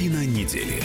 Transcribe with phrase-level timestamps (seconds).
[0.00, 0.82] Картина недели.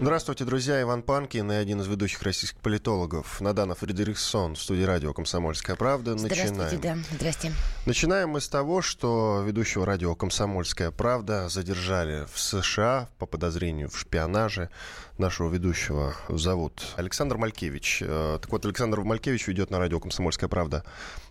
[0.00, 0.80] Здравствуйте, друзья.
[0.80, 6.16] Иван Панкин и один из ведущих российских политологов Надана Фредериксон в студии радио «Комсомольская правда».
[6.16, 7.02] Здравствуйте, Начинаем.
[7.10, 7.16] да.
[7.16, 7.52] Здрасте.
[7.86, 13.98] Начинаем мы с того, что ведущего радио «Комсомольская правда» задержали в США по подозрению в
[13.98, 14.70] шпионаже.
[15.18, 17.98] Нашего ведущего зовут Александр Малькевич.
[18.06, 20.84] Э, Так вот, Александр Малькевич ведет на радио «Комсомольская правда»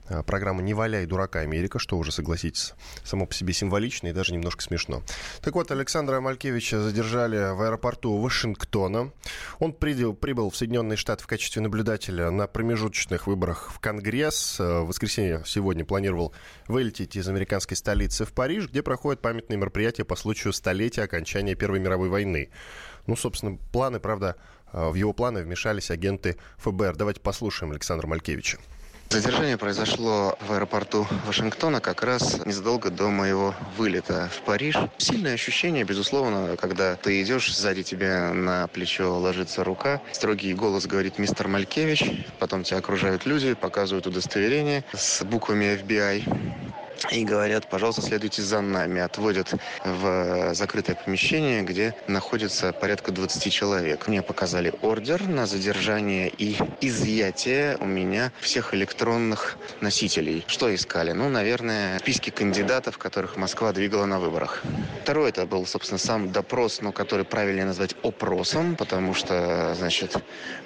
[0.10, 2.74] э, программу «Не валяй дурака Америка», что уже, согласитесь,
[3.04, 5.04] само по себе символично и даже немножко смешно.
[5.42, 9.12] Так вот, Александра Малькевича задержали в аэропорту Вашингтона.
[9.60, 14.60] Он прибыл, прибыл в Соединенные Штаты в качестве наблюдателя на промежуточных выборах в Конгресс.
[14.60, 16.34] Э, В воскресенье сегодня планировал
[16.68, 21.80] вылететь из американской столицы в Париж, где проходят памятные мероприятия по случаю столетия окончания Первой
[21.80, 22.50] мировой войны.
[23.08, 24.36] Ну, собственно, планы, правда,
[24.72, 26.96] э, в его планы вмешались агенты ФБР.
[26.96, 28.58] Давайте послушаем Александра Малькевича.
[29.12, 34.78] Задержание произошло в аэропорту Вашингтона как раз незадолго до моего вылета в Париж.
[35.00, 41.18] Сильное ощущение, безусловно, когда ты идешь, сзади тебя на плечо ложится рука, строгий голос говорит
[41.18, 46.24] «Мистер Малькевич», потом тебя окружают люди, показывают удостоверение с буквами FBI
[47.12, 49.02] и говорят, пожалуйста, следуйте за нами.
[49.02, 54.08] Отводят в закрытое помещение, где находится порядка 20 человек.
[54.08, 60.44] Мне показали ордер на задержание и изъятие у меня всех электронных носителей.
[60.48, 61.12] Что искали?
[61.12, 64.64] Ну, наверное, списки кандидатов, которых Москва двигала на выборах.
[65.04, 70.18] Второй это был, собственно, сам допрос, но который правильнее назвать опросом, потому что, значит,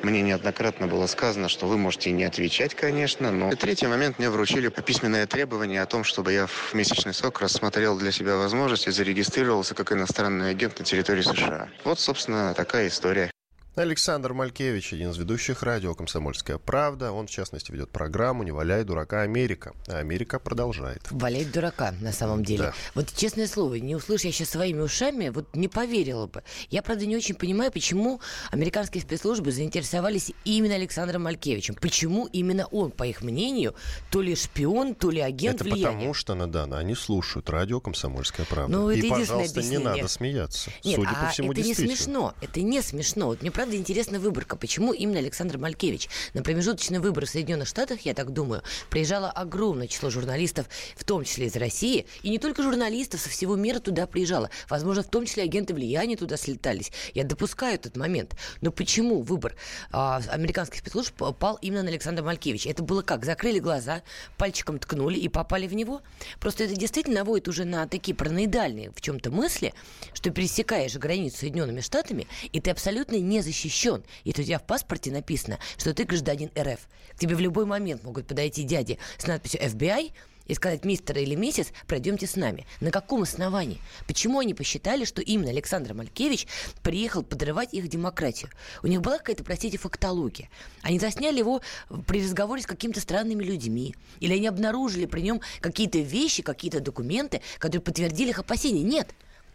[0.02, 3.52] мне неоднократно было сказано, что вы можете не отвечать, конечно, но...
[3.52, 7.98] И третий момент мне вручили письменное требование о том, чтобы я в месячный срок рассмотрел
[7.98, 11.68] для себя возможность и зарегистрировался как иностранный агент на территории США.
[11.84, 13.33] Вот, собственно, такая история.
[13.76, 17.12] Александр Малькевич, один из ведущих радио «Комсомольская правда».
[17.12, 19.74] Он, в частности, ведет программу «Не валяй дурака Америка».
[19.88, 21.02] А Америка продолжает.
[21.10, 22.66] Валяет дурака, на самом деле.
[22.66, 22.74] Да.
[22.94, 26.44] Вот честное слово, не услышь я сейчас своими ушами, вот не поверила бы.
[26.70, 28.22] Я, правда, не очень понимаю, почему
[28.52, 31.74] американские спецслужбы заинтересовались именно Александром Малькевичем.
[31.74, 33.74] Почему именно он, по их мнению,
[34.12, 35.98] то ли шпион, то ли агент это влияния.
[35.98, 38.72] потому что, Надана, они слушают радио «Комсомольская правда».
[38.72, 39.90] Ну, это И, пожалуйста, не объяснение.
[39.96, 40.70] надо смеяться.
[40.84, 42.36] Нет, Судя а по всему, это не смешно.
[42.40, 43.26] Это не смешно.
[43.26, 44.58] Вот мне правда интересна выборка.
[44.58, 46.10] Почему именно Александр Малькевич?
[46.34, 51.24] На промежуточные выборы в Соединенных Штатах, я так думаю, приезжало огромное число журналистов, в том
[51.24, 52.06] числе из России.
[52.24, 54.50] И не только журналистов, со всего мира туда приезжало.
[54.68, 56.92] Возможно, в том числе агенты влияния туда слетались.
[57.14, 58.36] Я допускаю этот момент.
[58.60, 59.56] Но почему выбор
[59.94, 62.70] а, американских спецслужб пал именно на Александра Малькевича?
[62.70, 63.24] Это было как?
[63.24, 64.02] Закрыли глаза,
[64.38, 66.02] пальчиком ткнули и попали в него?
[66.42, 69.74] Просто это действительно наводит уже на такие параноидальные в чем-то мысли,
[70.14, 74.04] что пересекаешь границу с Соединенными Штатами, и ты абсолютно не защищен.
[74.24, 76.80] И у тебя в паспорте написано, что ты гражданин РФ.
[77.16, 80.12] К тебе в любой момент могут подойти дяди с надписью FBI,
[80.46, 82.66] и сказать, мистер или миссис, пройдемте с нами.
[82.82, 83.80] На каком основании?
[84.08, 86.48] Почему они посчитали, что именно Александр Малькевич
[86.82, 88.52] приехал подрывать их демократию?
[88.82, 90.50] У них была какая-то, простите, фактология.
[90.82, 91.62] Они засняли его
[92.08, 93.96] при разговоре с какими-то странными людьми.
[94.20, 98.84] Или они обнаружили при нем какие-то вещи, какие-то документы, которые подтвердили их опасения.
[98.84, 99.10] Нет.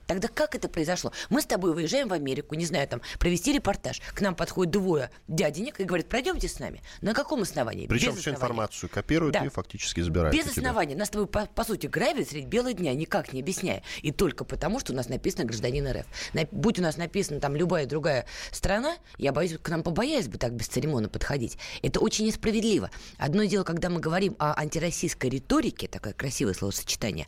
[0.09, 1.13] Тогда как это произошло?
[1.29, 4.01] Мы с тобой выезжаем в Америку, не знаю, там, провести репортаж.
[4.15, 6.83] К нам подходят двое дяденек и говорят, пройдемте с нами.
[7.03, 7.87] На каком основании?
[7.87, 8.37] Причем Без всю основания.
[8.55, 9.45] информацию копируют Да.
[9.45, 10.35] и фактически забирают.
[10.35, 10.97] Без основания.
[10.97, 13.83] Нас с тобой, по, по сути, грабят средь бела дня, никак не объясняя.
[14.01, 16.07] И только потому, что у нас написано гражданин РФ.
[16.33, 20.39] На- будь у нас написано там любая другая страна, я боюсь, к нам побоялись бы
[20.39, 21.59] так бесцеремонно подходить.
[21.83, 22.91] Это очень несправедливо.
[23.19, 27.27] Одно дело, когда мы говорим о антироссийской риторике, такое красивое словосочетание,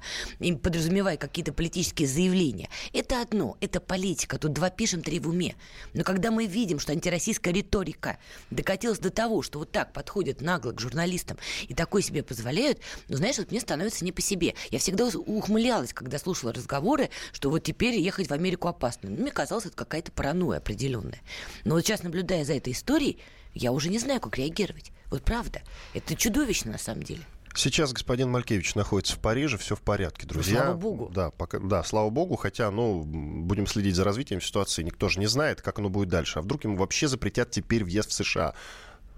[0.63, 4.39] подразумевая какие-то политические заявления, это одно, это политика.
[4.39, 5.57] Тут два пишем, три в уме.
[5.95, 8.19] Но когда мы видим, что антироссийская риторика
[8.51, 11.39] докатилась до того, что вот так подходят нагло к журналистам
[11.69, 14.55] и такое себе позволяют, ну, знаешь, вот мне становится не по себе.
[14.71, 19.11] Я всегда ухмылялась, когда слушала разговоры, что вот теперь ехать в Америку опасно.
[19.11, 21.21] Ну, мне казалось, это какая-то паранойя определенная.
[21.65, 23.19] Но вот сейчас, наблюдая за этой историей,
[23.55, 24.93] я уже не знаю, как реагировать.
[25.11, 25.63] Вот правда.
[25.93, 27.23] Это чудовищно на самом деле.
[27.55, 30.59] Сейчас господин Малькевич находится в Париже, все в порядке, друзья.
[30.59, 31.11] Ну, слава богу.
[31.13, 35.27] Да, пока, да, слава богу, хотя, ну, будем следить за развитием ситуации, никто же не
[35.27, 36.39] знает, как оно будет дальше.
[36.39, 38.55] А вдруг ему вообще запретят теперь въезд в США?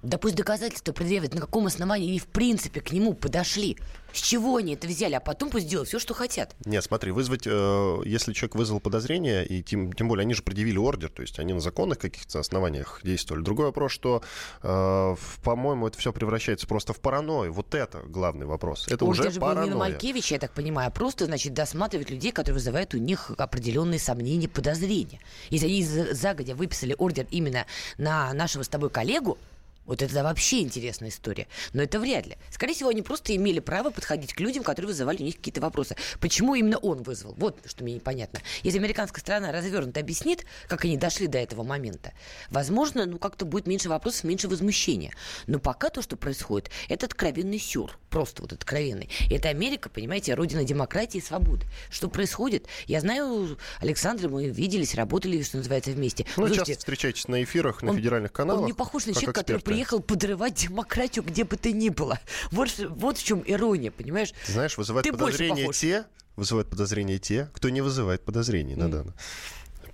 [0.03, 3.79] Да пусть доказательства предъявят, на каком основании они в принципе к нему подошли.
[4.13, 6.55] С чего они это взяли, а потом пусть делают все, что хотят.
[6.67, 10.77] Нет, смотри, вызвать, э, если человек вызвал подозрение, и тем, тем более они же предъявили
[10.77, 13.43] ордер, то есть они на законных каких-то основаниях действовали.
[13.43, 14.23] Другой вопрос, что,
[14.63, 17.53] э, по-моему, это все превращается просто в паранойю.
[17.55, 18.87] Вот это главный вопрос.
[18.89, 19.93] Это Ордер уже же был не на паранойя.
[19.93, 24.49] Малькевича, я так понимаю, а просто, значит, досматривать людей, которые вызывают у них определенные сомнения,
[24.49, 25.21] подозрения.
[25.49, 27.65] Если они за- загодя выписали ордер именно
[27.97, 29.39] на нашего с тобой коллегу,
[29.85, 31.49] Вот это вообще интересная история.
[31.73, 32.37] Но это вряд ли.
[32.51, 35.97] Скорее всего, они просто имели право подходить к людям, которые вызывали у них какие-то вопросы.
[36.21, 37.35] Почему именно он вызвал?
[37.37, 38.41] Вот что мне непонятно.
[38.63, 42.13] Если американская сторона развернуто объяснит, как они дошли до этого момента,
[42.51, 45.13] возможно, ну как-то будет меньше вопросов, меньше возмущения.
[45.47, 47.99] Но пока то, что происходит, это откровенный сюр.
[48.09, 49.09] Просто вот откровенный.
[49.29, 51.67] И это Америка, понимаете, родина демократии и свободы.
[51.91, 52.67] Что происходит?
[52.87, 56.25] Я знаю, Александр, мы виделись, работали, что называется, вместе.
[56.37, 58.63] Ну, Слушайте, часто встречаетесь на эфирах, на он, федеральных каналах.
[58.63, 62.19] Он не похож на человека, который приехал подрывать демократию где бы то ни было.
[62.51, 64.33] Вот, вот в чем ирония, понимаешь?
[64.47, 66.05] Ты знаешь, вызывают Ты подозрения те,
[66.37, 68.79] вызывают подозрения те, кто не вызывает подозрений mm.
[68.79, 69.15] на данное.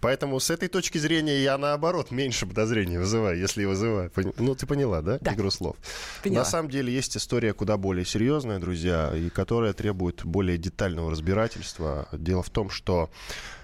[0.01, 4.13] Поэтому с этой точки зрения я, наоборот, меньше подозрений вызываю, если вызываю.
[4.39, 5.35] Ну, ты поняла, да, да.
[5.35, 5.77] игру слов?
[6.23, 6.41] Поняла.
[6.41, 12.09] На самом деле есть история куда более серьезная, друзья, и которая требует более детального разбирательства.
[12.13, 13.11] Дело в том, что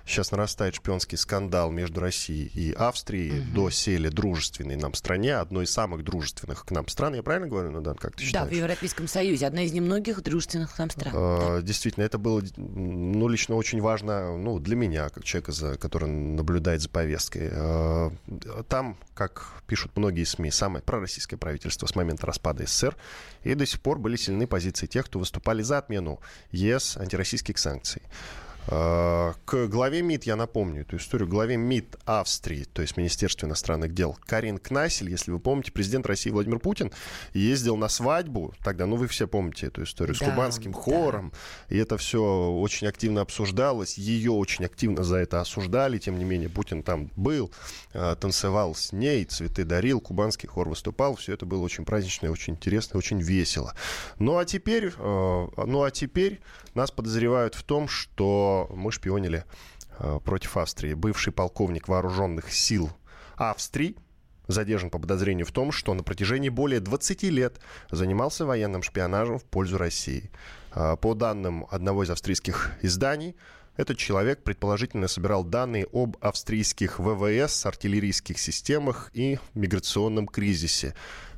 [0.06, 3.41] Сейчас нарастает шпионский скандал между Россией и Австрией.
[3.41, 3.51] Угу.
[3.55, 7.15] Доселе дружественной нам стране, одной из самых дружественных к нам стран.
[7.15, 8.49] Я правильно говорю, Надан, как ты считаешь?
[8.49, 9.47] Да, в Европейском Союзе.
[9.47, 11.12] Одна из немногих дружественных к нам стран.
[11.17, 11.62] А, да.
[11.62, 16.91] Действительно, это было, ну, лично очень важно, ну, для меня, как человека, который наблюдает за
[16.91, 17.49] повесткой.
[17.53, 18.12] А,
[18.69, 22.97] там, как пишут многие СМИ, самое пророссийское правительство с момента распада СССР,
[23.43, 26.21] и до сих пор были сильны позиции тех, кто выступали за отмену
[26.53, 28.03] ЕС антироссийских санкций.
[28.66, 34.16] К главе МИД, я напомню эту историю, главе МИД Австрии, то есть Министерства иностранных дел,
[34.25, 36.90] Карин Кнасель, если вы помните, президент России Владимир Путин
[37.34, 40.78] ездил на свадьбу тогда, ну вы все помните эту историю, да, с кубанским да.
[40.78, 41.32] хором,
[41.69, 46.49] и это все очень активно обсуждалось, ее очень активно за это осуждали, тем не менее
[46.49, 47.52] Путин там был,
[47.93, 52.55] а, танцевал с ней, цветы дарил, кубанский хор выступал, все это было очень празднично, очень
[52.55, 53.75] интересно, очень весело.
[54.19, 56.40] Ну а теперь, а, ну а теперь
[56.72, 59.45] нас подозревают в том, что мы шпионили
[59.99, 60.95] э, против Австрии.
[60.95, 62.91] Бывший полковник вооруженных сил
[63.37, 63.97] Австрии
[64.47, 67.61] задержан по подозрению в том, что на протяжении более 20 лет
[67.91, 70.31] занимался военным шпионажем в пользу России.
[70.75, 73.37] Э, по данным одного из австрийских изданий,
[73.77, 80.95] этот человек предположительно собирал данные об австрийских ВВС, артиллерийских системах и миграционном кризисе.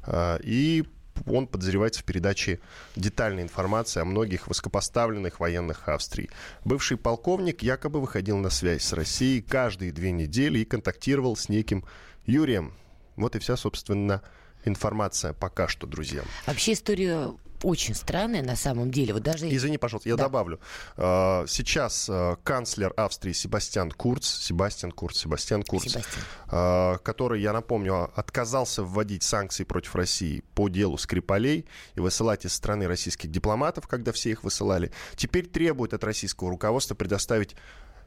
[0.06, 0.84] Э, и
[1.26, 2.60] он подозревается в передаче
[2.94, 6.30] детальной информации о многих высокопоставленных военных Австрии.
[6.64, 11.84] Бывший полковник якобы выходил на связь с Россией каждые две недели и контактировал с неким
[12.26, 12.74] Юрием.
[13.16, 14.22] Вот и вся, собственно,
[14.64, 16.22] информация пока что, друзья.
[16.46, 17.32] Вообще история
[17.66, 19.12] очень странная на самом деле.
[19.12, 19.52] Вот даже...
[19.52, 20.24] Извини, пожалуйста, я да.
[20.24, 20.60] добавлю.
[20.96, 26.22] А, сейчас а, канцлер Австрии Себастьян Курц, Себастьян Курц, Себастьян Курц, Себастьян.
[26.46, 31.66] А, который, я напомню, отказался вводить санкции против России по делу Скрипалей
[31.96, 36.94] и высылать из страны российских дипломатов, когда все их высылали, теперь требует от российского руководства
[36.94, 37.56] предоставить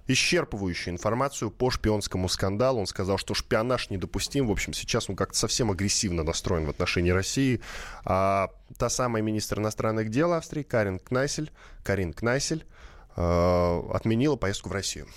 [0.10, 2.80] исчерпывающую информацию по шпионскому скандалу.
[2.80, 4.48] Он сказал, что шпионаж недопустим.
[4.48, 7.62] В общем, сейчас он как-то совсем агрессивно настроен в отношении России.
[8.04, 11.52] А та самая министр иностранных дел Австрии Карин Кнайсель,
[11.84, 12.66] Карин Кнайсель
[13.16, 15.08] э, отменила поездку в Россию.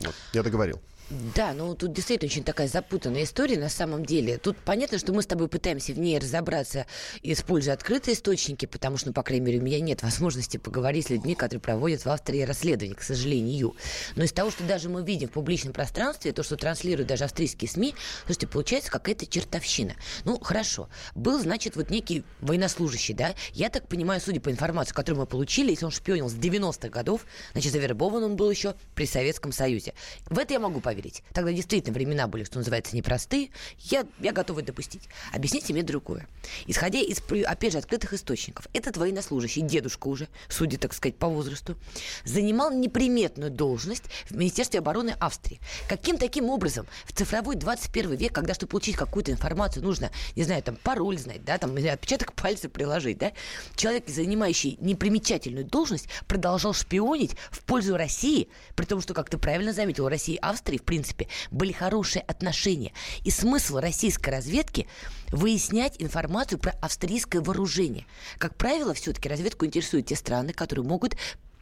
[0.00, 0.80] Вот, я договорил.
[1.10, 4.36] Да, ну тут действительно очень такая запутанная история на самом деле.
[4.36, 6.84] Тут понятно, что мы с тобой пытаемся в ней разобраться,
[7.22, 11.10] используя открытые источники, потому что, ну, по крайней мере, у меня нет возможности поговорить с
[11.10, 13.74] людьми, которые проводят в Австрии расследование, к сожалению.
[14.16, 17.70] Но из того, что даже мы видим в публичном пространстве, то, что транслируют даже австрийские
[17.70, 17.94] СМИ,
[18.26, 19.94] слушайте, получается какая-то чертовщина.
[20.24, 20.90] Ну, хорошо.
[21.14, 23.34] Был, значит, вот некий военнослужащий, да?
[23.54, 27.24] Я так понимаю, судя по информации, которую мы получили, если он шпионил с 90-х годов,
[27.52, 29.94] значит, завербован он был еще при Советском Союзе.
[30.28, 31.22] В это я могу поверить поверить.
[31.32, 33.50] Тогда действительно времена были, что называется, непростые.
[33.78, 35.02] Я, я готова допустить.
[35.32, 36.26] Объясните мне другое.
[36.66, 41.76] Исходя из, опять же, открытых источников, этот военнослужащий, дедушка уже, судя, так сказать, по возрасту,
[42.24, 45.60] занимал неприметную должность в Министерстве обороны Австрии.
[45.88, 50.62] Каким таким образом в цифровой 21 век, когда, чтобы получить какую-то информацию, нужно, не знаю,
[50.62, 53.32] там, пароль знать, да, там, отпечаток пальца приложить, да,
[53.76, 59.72] человек, занимающий непримечательную должность, продолжал шпионить в пользу России, при том, что, как ты правильно
[59.72, 62.92] заметил, у России и Австрии, принципе, были хорошие отношения.
[63.22, 64.88] И смысл российской разведки
[65.30, 68.06] выяснять информацию про австрийское вооружение.
[68.38, 71.14] Как правило, все-таки разведку интересуют те страны, которые могут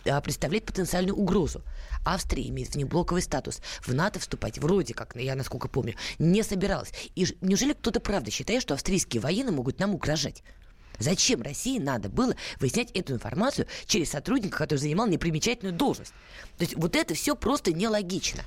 [0.09, 1.62] а, представлять потенциальную угрозу.
[2.04, 3.61] Австрия имеет внеблоковый статус.
[3.80, 6.92] В НАТО вступать вроде как, я насколько помню, не собиралась.
[7.16, 10.45] И неужели кто-то правда считает, что австрийские военные могут нам угрожать?
[11.00, 16.12] Зачем России надо было выяснять эту информацию через сотрудника, который занимал непримечательную должность?
[16.59, 18.45] То есть вот это все просто нелогично.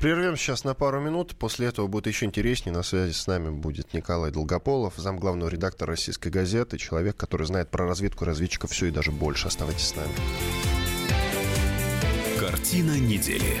[0.00, 1.36] Прервем сейчас на пару минут.
[1.36, 2.74] После этого будет еще интереснее.
[2.74, 7.70] На связи с нами будет Николай Долгополов, зам главного редактора «Российской газеты», человек, который знает
[7.70, 9.48] про разведку разведчиков все и даже больше.
[9.48, 10.12] Оставайтесь с нами.
[12.38, 13.60] Картина недели.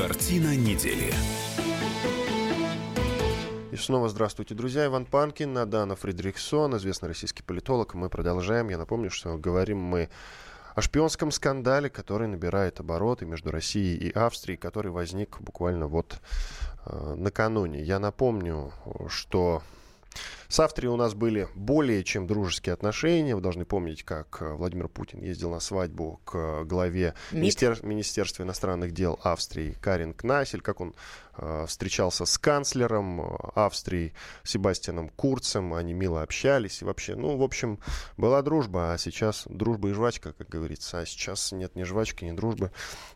[0.00, 1.12] Картина недели.
[3.70, 4.86] И снова здравствуйте, друзья.
[4.86, 7.92] Иван Панкин, Надана Фридрихсон, известный российский политолог.
[7.92, 8.70] Мы продолжаем.
[8.70, 10.08] Я напомню, что говорим мы
[10.74, 16.18] о шпионском скандале, который набирает обороты между Россией и Австрией, который возник буквально вот
[16.86, 17.82] э, накануне.
[17.82, 18.72] Я напомню,
[19.08, 19.62] что
[20.50, 23.36] с Австрией у нас были более чем дружеские отношения.
[23.36, 27.78] Вы должны помнить, как э, Владимир Путин ездил на свадьбу к главе Министер...
[27.84, 30.94] Министерства иностранных дел Австрии Карин Кнасель, как он
[31.29, 31.29] Э,
[31.66, 34.12] встречался с канцлером э, Австрии
[34.44, 37.78] Себастьяном Курцем, они мило общались, и вообще, ну, в общем,
[38.16, 42.32] была дружба, а сейчас дружба и жвачка, как говорится, а сейчас нет ни жвачки, ни
[42.32, 42.70] дружбы,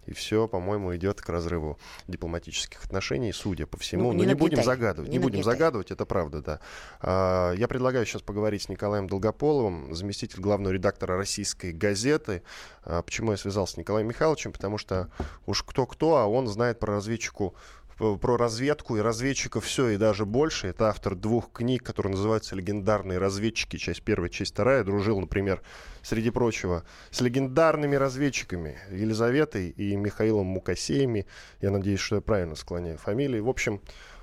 [0.07, 1.79] и все, по-моему, идет к разрыву
[2.09, 4.13] дипломатических отношений, судя по всему.
[4.13, 6.61] Ну, не, Но не будем загадывать, не, не будем загадывать, это правда, да.
[7.01, 12.43] А, я предлагаю сейчас поговорить с Николаем Долгополовым, заместитель главного редактора российской газеты.
[12.83, 14.53] А, почему я связался с Николаем Михайловичем?
[14.53, 15.09] Потому что
[15.47, 17.55] уж кто-кто, а он знает про разведчику
[17.97, 20.69] про разведку и разведчиков все и даже больше.
[20.69, 24.85] Это автор двух книг, которые называются «Легендарные разведчики», часть первая, часть вторая.
[24.85, 25.63] Дружил, например,
[26.03, 31.27] среди прочего, с легендарными разведчиками Елизаветой и Михаилом Мукасеями.
[31.61, 33.41] Я надеюсь, что я правильно склоняю фамилии.
[33.41, 33.81] В общем,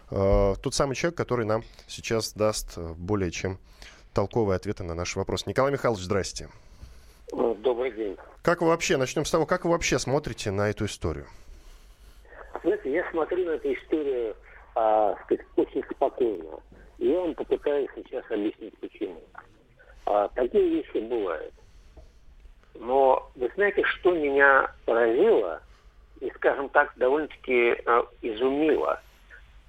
[0.09, 3.59] э, тот самый человек, который нам сейчас даст э, более чем
[4.13, 5.45] толковые ответы на наши вопросы.
[5.47, 6.49] Николай Михайлович, здрасте.
[7.31, 8.17] Добрый день.
[8.41, 11.27] Как вы вообще, начнем с того, как вы вообще смотрите на эту историю?
[12.63, 14.35] Знаете, я смотрю на эту историю
[14.75, 16.59] а, сказать, очень спокойно.
[16.97, 19.21] И я вам попытаюсь сейчас объяснить, почему.
[20.05, 21.53] А, такие вещи бывают.
[22.75, 25.61] Но вы знаете, что меня поразило
[26.19, 29.01] и, скажем так, довольно-таки а, изумило?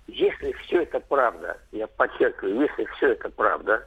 [0.09, 3.87] Если все это правда, я подчеркиваю, если все это правда,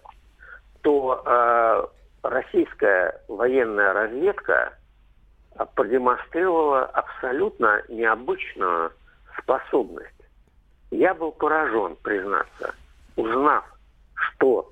[0.82, 1.90] то а,
[2.24, 4.78] российская военная разведка
[5.76, 8.92] продемонстрировала абсолютно необычную
[9.38, 10.12] способность.
[10.92, 12.76] Я был поражен, признаться,
[13.16, 13.66] узнав,
[14.16, 14.72] что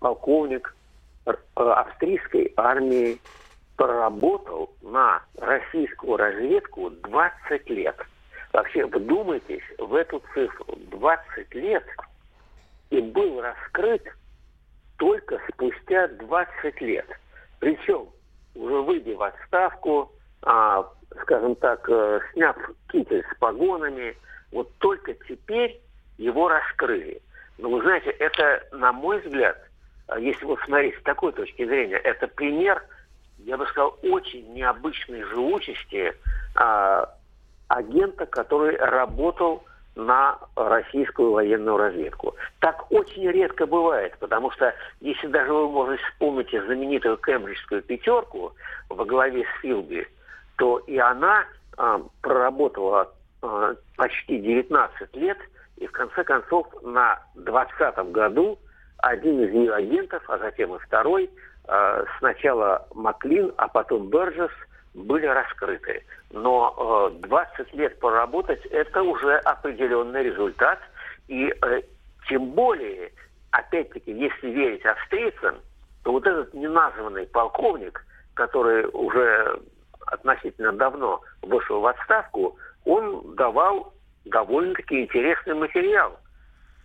[0.00, 0.74] полковник
[1.54, 3.20] австрийской армии
[3.76, 7.96] проработал на российскую разведку 20 лет.
[8.52, 10.76] Вообще, вдумайтесь в эту цифру.
[10.90, 11.84] 20 лет
[12.90, 14.02] и был раскрыт
[14.98, 17.06] только спустя 20 лет.
[17.60, 18.08] Причем
[18.54, 20.88] уже выйдя в отставку, а,
[21.22, 22.56] скажем так, э, сняв
[22.88, 24.16] китель с погонами,
[24.50, 25.80] вот только теперь
[26.18, 27.20] его раскрыли.
[27.58, 29.56] Но вы знаете, это, на мой взгляд,
[30.08, 32.82] а, если вот смотреть с такой точки зрения, это пример,
[33.38, 36.12] я бы сказал, очень необычной живучести
[36.54, 37.14] а,
[37.68, 42.34] агента, который работал на российскую военную разведку.
[42.60, 48.52] Так очень редко бывает, потому что если даже вы можете вспомнить знаменитую кембриджскую пятерку
[48.88, 50.06] во главе с Филби,
[50.56, 51.44] то и она
[51.76, 55.38] э, проработала э, почти 19 лет,
[55.76, 58.58] и в конце концов на 20 году
[58.98, 61.28] один из ее агентов, а затем и второй,
[61.68, 64.52] э, сначала Маклин, а потом Берджес–
[64.94, 66.04] были раскрыты.
[66.30, 70.78] Но э, 20 лет поработать– это уже определенный результат.
[71.28, 71.82] И э,
[72.28, 73.12] тем более,
[73.50, 75.56] опять-таки, если верить австрийцам,
[76.04, 79.60] то вот этот неназванный полковник, который уже
[80.06, 83.92] относительно давно вышел в отставку, он давал
[84.24, 86.18] довольно-таки интересный материал.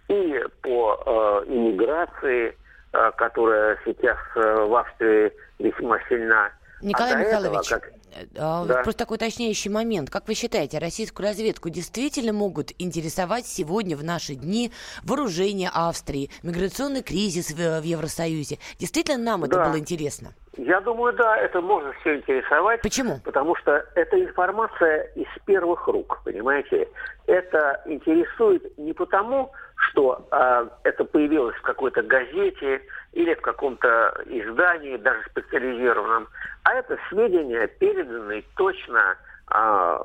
[0.07, 2.57] И по э, иммиграции,
[2.93, 7.91] э, которая сейчас э, в Австрии весьма сильна, Николай а Михайлович, этого, как...
[8.15, 8.83] Э, а, да.
[8.83, 10.09] просто такой уточняющий момент.
[10.09, 14.71] Как вы считаете, российскую разведку действительно могут интересовать сегодня в наши дни
[15.03, 18.57] вооружение Австрии, миграционный кризис в, в Евросоюзе?
[18.79, 19.47] Действительно нам да.
[19.47, 20.33] это было интересно?
[20.57, 22.81] Я думаю, да, это может все интересовать.
[22.81, 23.19] Почему?
[23.23, 26.87] Потому что это информация из первых рук, понимаете?
[27.27, 32.81] Это интересует не потому, что э, это появилось в какой-то газете
[33.13, 36.27] или в каком-то издании, даже специализированном,
[36.63, 39.17] а это сведения, переданные точно
[39.53, 39.99] э,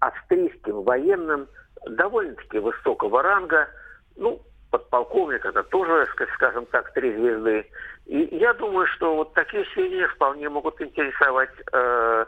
[0.00, 1.48] австрийским военным
[1.86, 3.68] довольно-таки высокого ранга,
[4.16, 4.40] ну,
[4.70, 7.66] под полковник, это тоже, скажем так, три звезды.
[8.06, 12.26] И я думаю, что вот такие сведения вполне могут интересовать э,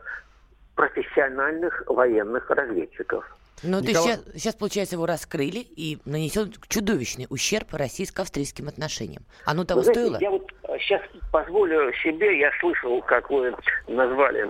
[0.75, 3.25] профессиональных военных разведчиков.
[3.63, 3.89] Ну, Николай...
[3.89, 9.23] есть сейчас, сейчас, получается, его раскрыли и нанесен чудовищный ущерб российско-австрийским отношениям.
[9.45, 10.19] Оно того знаете, стоило?
[10.21, 13.55] Я вот сейчас позволю себе, я слышал, как вы
[13.87, 14.49] назвали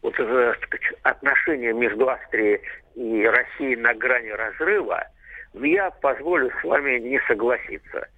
[0.00, 0.56] вот это
[1.02, 2.60] отношения между Австрией
[2.94, 5.06] и Россией на грани разрыва,
[5.52, 8.08] но я позволю с вами не согласиться.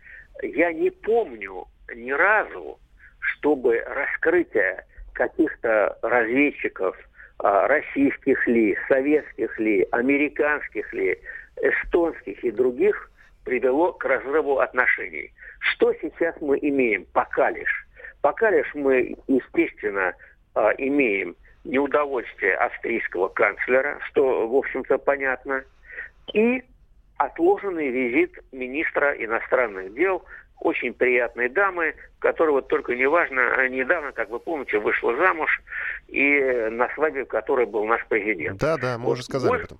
[0.42, 2.78] Я не помню ни разу,
[3.18, 6.96] чтобы раскрытие каких-то разведчиков–
[7.38, 11.18] российских ли, советских ли, американских ли,
[11.62, 13.10] эстонских и других
[13.44, 15.32] привело к разрыву отношений.
[15.60, 17.06] Что сейчас мы имеем?
[17.12, 17.86] Пока лишь.
[18.22, 20.14] Пока лишь мы, естественно,
[20.54, 25.64] а, имеем неудовольствие австрийского канцлера, что, в общем-то, понятно,
[26.32, 26.62] и
[27.16, 30.24] отложенный визит министра иностранных дел
[30.60, 35.60] очень приятной дамы, которая вот только неважно, недавно, как вы помните, вышла замуж,
[36.08, 38.60] и на свадьбе которой был наш президент.
[38.60, 39.78] Да, да, мы вот, уже сказали больше, об этом.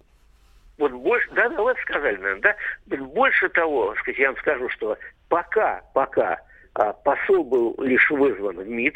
[0.79, 2.97] Вот больше, да, да, вы сказали, наверное, да.
[2.97, 6.41] Больше того, сказать, я вам скажу, что пока, пока
[6.75, 8.95] а, посол был лишь вызван в МИД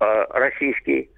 [0.00, 1.10] а, российский,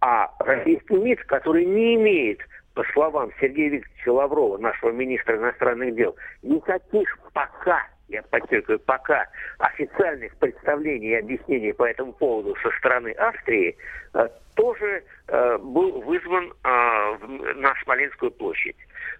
[0.00, 2.40] а российский МИД, который не имеет
[2.74, 9.26] по словам Сергея Викторовича Лаврова, нашего министра иностранных дел, никаких пока я подчеркиваю, пока
[9.58, 13.76] официальных представлений и объяснений по этому поводу со стороны Австрии
[14.14, 18.76] э, тоже э, был вызван э, на Смоленскую площадь.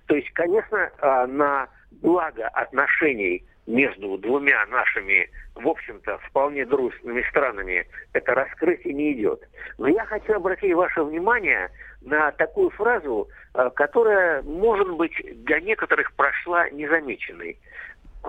[0.07, 0.91] То есть, конечно,
[1.29, 1.69] на
[2.03, 9.41] благо отношений между двумя нашими, в общем-то, вполне дружественными странами это раскрытие не идет.
[9.79, 11.71] Но я хочу обратить ваше внимание
[12.03, 13.29] на такую фразу,
[13.75, 17.59] которая, может быть, для некоторых прошла незамеченной.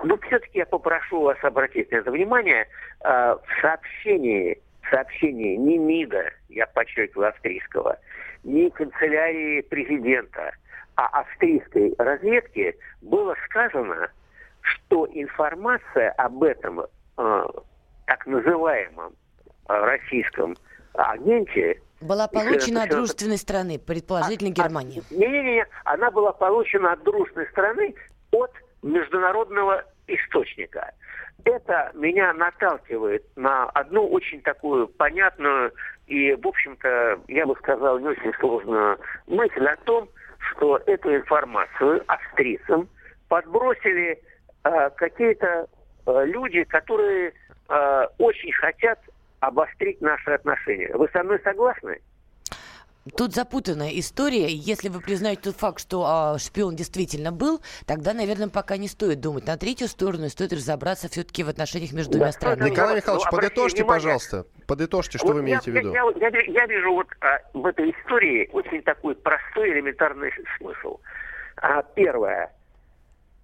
[0.02, 2.66] Но все-таки я попрошу вас обратить на это внимание.
[3.04, 4.60] Э, в сообщении,
[4.90, 7.98] сообщении ни МИДа, я подчеркиваю, австрийского,
[8.42, 10.52] ни канцелярии президента,
[10.96, 14.08] а австрийской разведки было сказано,
[14.60, 17.44] что информация об этом э,
[18.06, 19.12] так называемом
[19.68, 20.56] э, российском
[20.94, 25.02] агенте была получена от дружественной страны, предположительно а, Германии.
[25.10, 27.94] Не-не-не, она была получена от дружественной страны
[28.30, 28.50] от
[28.82, 30.92] международного источника.
[31.44, 35.72] Это меня наталкивает на одну очень такую понятную
[36.06, 42.02] и, в общем-то, я бы сказал, не очень сложную мысль о том, что эту информацию
[42.06, 42.88] австрийцам
[43.28, 44.20] подбросили
[44.64, 45.66] э, какие-то
[46.06, 47.32] э, люди, которые
[47.68, 48.98] э, очень хотят
[49.40, 50.90] обострить наши отношения.
[50.94, 52.00] Вы со мной согласны?
[53.16, 54.46] Тут запутанная история.
[54.48, 59.20] Если вы признаете тот факт, что а, шпион действительно был, тогда, наверное, пока не стоит
[59.20, 62.70] думать на третью сторону, и стоит разобраться все-таки в отношениях между двумя странами.
[62.70, 64.02] Николай Михайлович, ну, подытожьте, внимание.
[64.02, 64.46] пожалуйста.
[64.66, 65.92] Подытожьте, что вот вы имеете я, в виду.
[65.92, 70.98] Я, я, я, я вижу вот а, в этой истории очень такой простой элементарный смысл.
[71.56, 72.50] А, первое.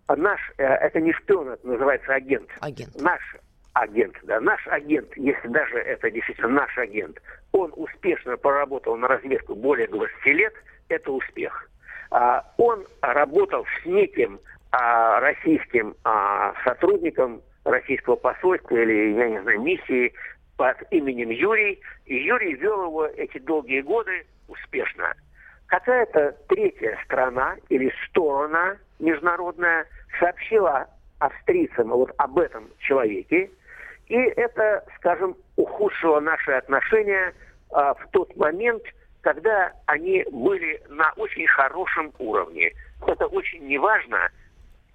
[0.09, 2.49] Наш, э, это не шпион, это называется агент.
[2.61, 3.01] Агент.
[3.01, 3.21] Наш
[3.73, 7.21] агент, да, наш агент, если даже это действительно наш агент,
[7.53, 10.55] он успешно проработал на разведку более 20 лет,
[10.89, 11.71] это успех.
[12.11, 14.41] А, он работал с неким
[14.73, 20.13] а, российским а, сотрудником российского посольства или, я не знаю, миссии
[20.57, 25.15] под именем Юрий, и Юрий вел его эти долгие годы успешно.
[25.67, 29.87] Какая-то третья страна или сторона международная
[30.19, 30.89] сообщила
[31.21, 33.51] австрийцам вот об этом человеке,
[34.11, 37.33] и это, скажем, ухудшило наши отношения
[37.71, 38.83] а, в тот момент,
[39.21, 42.73] когда они были на очень хорошем уровне.
[43.07, 44.29] Это очень неважно.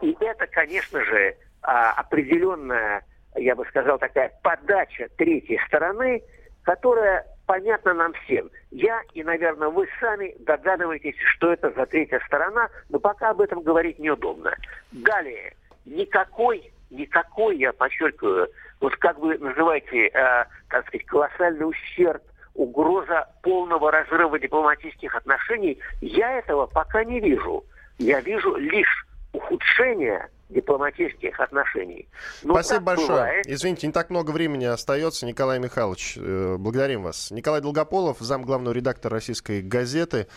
[0.02, 6.22] И это, конечно же, а, определенная, я бы сказал, такая подача третьей стороны,
[6.64, 8.52] которая понятна нам всем.
[8.72, 13.62] Я и, наверное, вы сами догадываетесь, что это за третья сторона, но пока об этом
[13.62, 14.54] говорить неудобно.
[14.92, 15.54] Далее,
[15.86, 18.50] никакой, никакой, я подчеркиваю,
[18.86, 22.22] вот как вы называете, э, так сказать, колоссальный ущерб,
[22.54, 27.64] угроза полного разрыва дипломатических отношений, я этого пока не вижу.
[27.98, 32.08] Я вижу лишь ухудшение дипломатических отношений.
[32.44, 33.08] Но Спасибо большое.
[33.08, 33.48] Бывает.
[33.48, 35.26] Извините, не так много времени остается.
[35.26, 37.32] Николай Михайлович, э, благодарим вас.
[37.32, 40.28] Николай Долгополов, зам главного редактора российской газеты.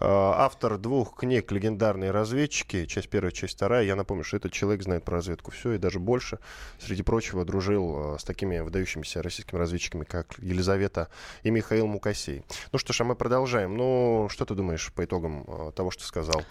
[0.00, 3.84] Э, автор двух книг «Легендарные разведчики», часть первая, часть вторая.
[3.84, 6.38] Я напомню, что этот человек знает про разведку все и даже больше.
[6.78, 11.08] Среди прочего, дружил э, с такими выдающимися российскими разведчиками, как Елизавета
[11.42, 12.42] и Михаил Мукасей.
[12.72, 13.76] Ну что ж, а мы продолжаем.
[13.76, 16.42] Ну, что ты думаешь по итогам того, что сказал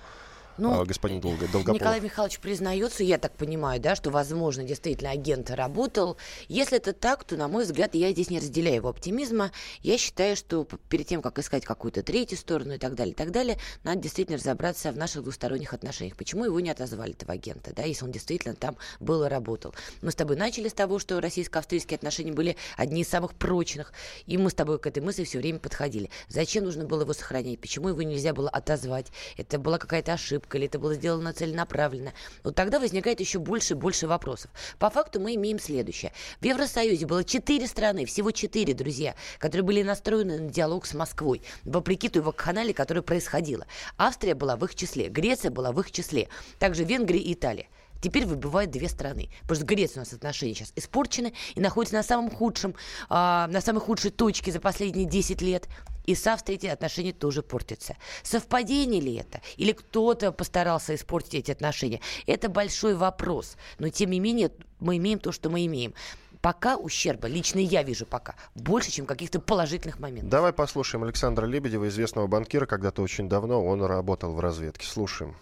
[0.58, 1.68] ну, господин Долгополов.
[1.68, 6.18] Николай Михайлович признается, я так понимаю, да, что, возможно, действительно агент работал.
[6.48, 9.52] Если это так, то, на мой взгляд, я здесь не разделяю его оптимизма.
[9.82, 13.32] Я считаю, что перед тем, как искать какую-то третью сторону и так далее, и так
[13.32, 16.16] далее, надо действительно разобраться в наших двусторонних отношениях.
[16.16, 19.74] Почему его не отозвали, этого агента, да, если он действительно там был и работал.
[20.02, 23.94] Мы с тобой начали с того, что российско-австрийские отношения были одни из самых прочных,
[24.26, 26.10] и мы с тобой к этой мысли все время подходили.
[26.30, 27.60] Зачем нужно было его сохранять?
[27.60, 29.08] Почему его нельзя было отозвать?
[29.38, 32.14] Это была какая-то ошибка или это было сделано целенаправленно?
[32.44, 34.52] Вот тогда возникает еще больше и больше вопросов.
[34.80, 36.12] По факту мы имеем следующее.
[36.42, 41.42] В Евросоюзе было четыре страны, всего четыре, друзья, которые были настроены на диалог с Москвой,
[41.64, 43.66] вопреки той вакханалии, которая происходила.
[43.98, 46.30] Австрия была в их числе, Греция была в их числе,
[46.60, 47.68] также Венгрия и Италия.
[48.02, 49.30] Теперь выбывают две страны.
[49.42, 52.76] Потому что с Грецией у нас отношения сейчас испорчены и находятся на самом худшем,
[53.10, 55.68] а, на самой худшей точке за последние 10 лет.
[56.08, 57.96] И с Австрией эти отношения тоже портятся.
[58.24, 59.42] Совпадение ли это?
[59.58, 62.02] Или кто-то постарался испортить эти отношения?
[62.26, 63.58] Это большой вопрос.
[63.78, 65.94] Но тем не менее мы имеем то, что мы имеем
[66.42, 70.30] пока ущерба, лично я вижу пока, больше, чем каких-то положительных моментов.
[70.30, 74.88] Давай послушаем Александра Лебедева, известного банкира, когда-то очень давно он работал в разведке.
[74.88, 75.36] Слушаем.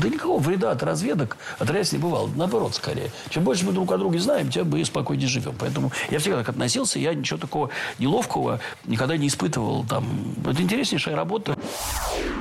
[0.00, 2.30] Да никакого вреда от разведок отряд не бывало.
[2.36, 3.10] Наоборот, скорее.
[3.30, 5.54] Чем больше мы друг о друге знаем, тем мы спокойнее живем.
[5.58, 6.98] Поэтому я всегда так относился.
[6.98, 9.84] Я ничего такого неловкого никогда не испытывал.
[9.84, 11.56] Там, это интереснейшая работа.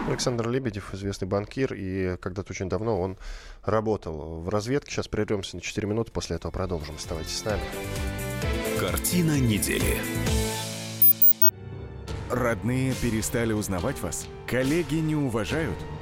[0.08, 1.74] Александр Лебедев, известный банкир.
[1.74, 3.18] И когда-то очень давно он
[3.64, 4.92] работал в разведке.
[4.92, 6.12] Сейчас прервемся на 4 минуты.
[6.12, 6.96] После этого продолжим.
[6.96, 7.62] Оставайтесь с нами.
[8.80, 9.98] Картина недели.
[12.30, 14.26] Родные перестали узнавать вас?
[14.48, 15.78] Коллеги не уважают?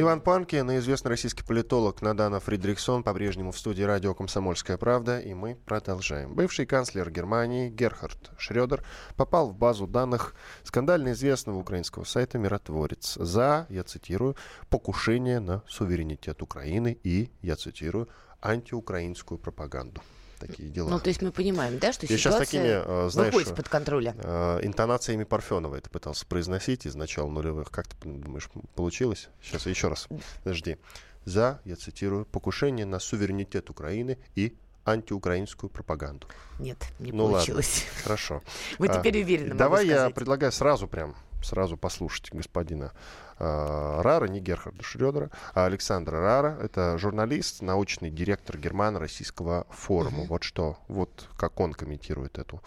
[0.00, 5.34] Иван Панкин и известный российский политолог Надана Фридрихсон по-прежнему в студии радио «Комсомольская правда», и
[5.34, 6.34] мы продолжаем.
[6.34, 8.82] Бывший канцлер Германии Герхард Шредер
[9.16, 14.36] попал в базу данных скандально известного украинского сайта «Миротворец» за, я цитирую,
[14.70, 18.08] покушение на суверенитет Украины и, я цитирую,
[18.40, 20.00] антиукраинскую пропаганду
[20.40, 20.88] такие дела.
[20.88, 24.14] Ну, то есть мы понимаем, да, что Я сейчас такими, э, знаешь, выходит под контроля.
[24.18, 27.70] Э, интонациями Парфенова это пытался произносить из начала нулевых.
[27.70, 29.28] Как ты думаешь, получилось?
[29.42, 30.08] Сейчас еще раз.
[30.42, 30.78] Подожди.
[31.24, 36.26] За, я цитирую, покушение на суверенитет Украины и антиукраинскую пропаганду.
[36.58, 37.84] Нет, не ну, получилось.
[37.86, 38.42] Ладно, хорошо.
[38.78, 42.92] Вы теперь уверены, Давай я предлагаю сразу прям сразу послушать господина
[43.38, 46.58] э, Рара, не Герхарда Шредера, а Александра Рара.
[46.62, 50.24] Это журналист, научный директор Германо-Российского форума.
[50.24, 50.28] Mm-hmm.
[50.28, 52.60] Вот что, вот как он комментирует эту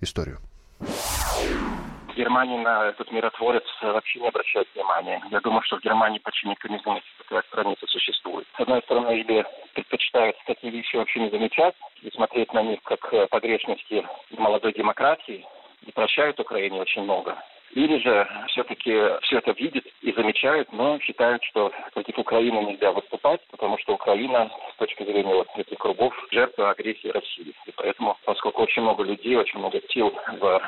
[0.00, 0.38] историю.
[0.80, 5.22] В Германии на этот миротворец вообще не обращают внимания.
[5.30, 8.46] Я думаю, что в Германии почти никто не знает, что такая страница существует.
[8.56, 13.00] С одной стороны, или предпочитают такие вещи вообще не замечать и смотреть на них как
[13.30, 14.04] погрешности
[14.36, 15.46] молодой демократии,
[15.86, 17.36] и прощают Украине очень много.
[17.72, 23.40] Или же все-таки все это видят и замечают, но считают, что против Украины нельзя выступать,
[23.50, 27.54] потому что Украина с точки зрения вот этих кругов жертва агрессии России.
[27.66, 30.62] И поэтому, поскольку очень много людей, очень много сил в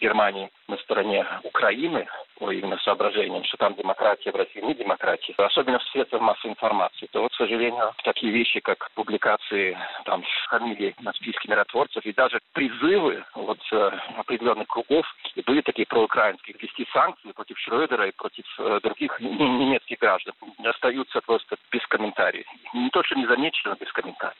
[0.00, 2.06] Германии на стороне Украины,
[2.38, 7.08] по именно соображениям, что там демократия, в России не демократия, особенно в средствах массовой информации,
[7.10, 12.38] то вот, к сожалению, такие вещи, как публикации там фамилий на списке миротворцев и даже
[12.52, 15.06] призывы вот э, определенных кругов,
[15.46, 21.56] были такие проукраинские, ввести санкции против Шрёдера и против э, других немецких граждан, остаются просто
[21.70, 22.46] без комментариев.
[22.74, 24.36] Не то, что не замечено, но без комментариев.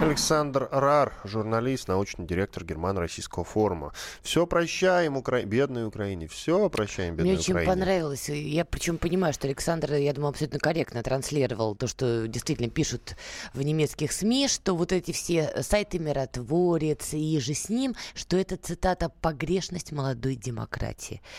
[0.00, 3.92] Александр Рар, журналист, научный директор Германо-Российского форума.
[4.22, 5.42] Все прощаем Укра...
[5.42, 7.72] бедной Украине, все прощаем бедной Мне очень Украине.
[7.72, 8.28] понравилось.
[8.28, 13.16] Я причем понимаю, что Александр, я думаю, абсолютно корректно транслировал то, что действительно пишут
[13.54, 18.56] в немецких СМИ, что вот эти все сайты «Миротворец» и же с ним, что это
[18.56, 20.89] цитата «погрешность молодой демократии».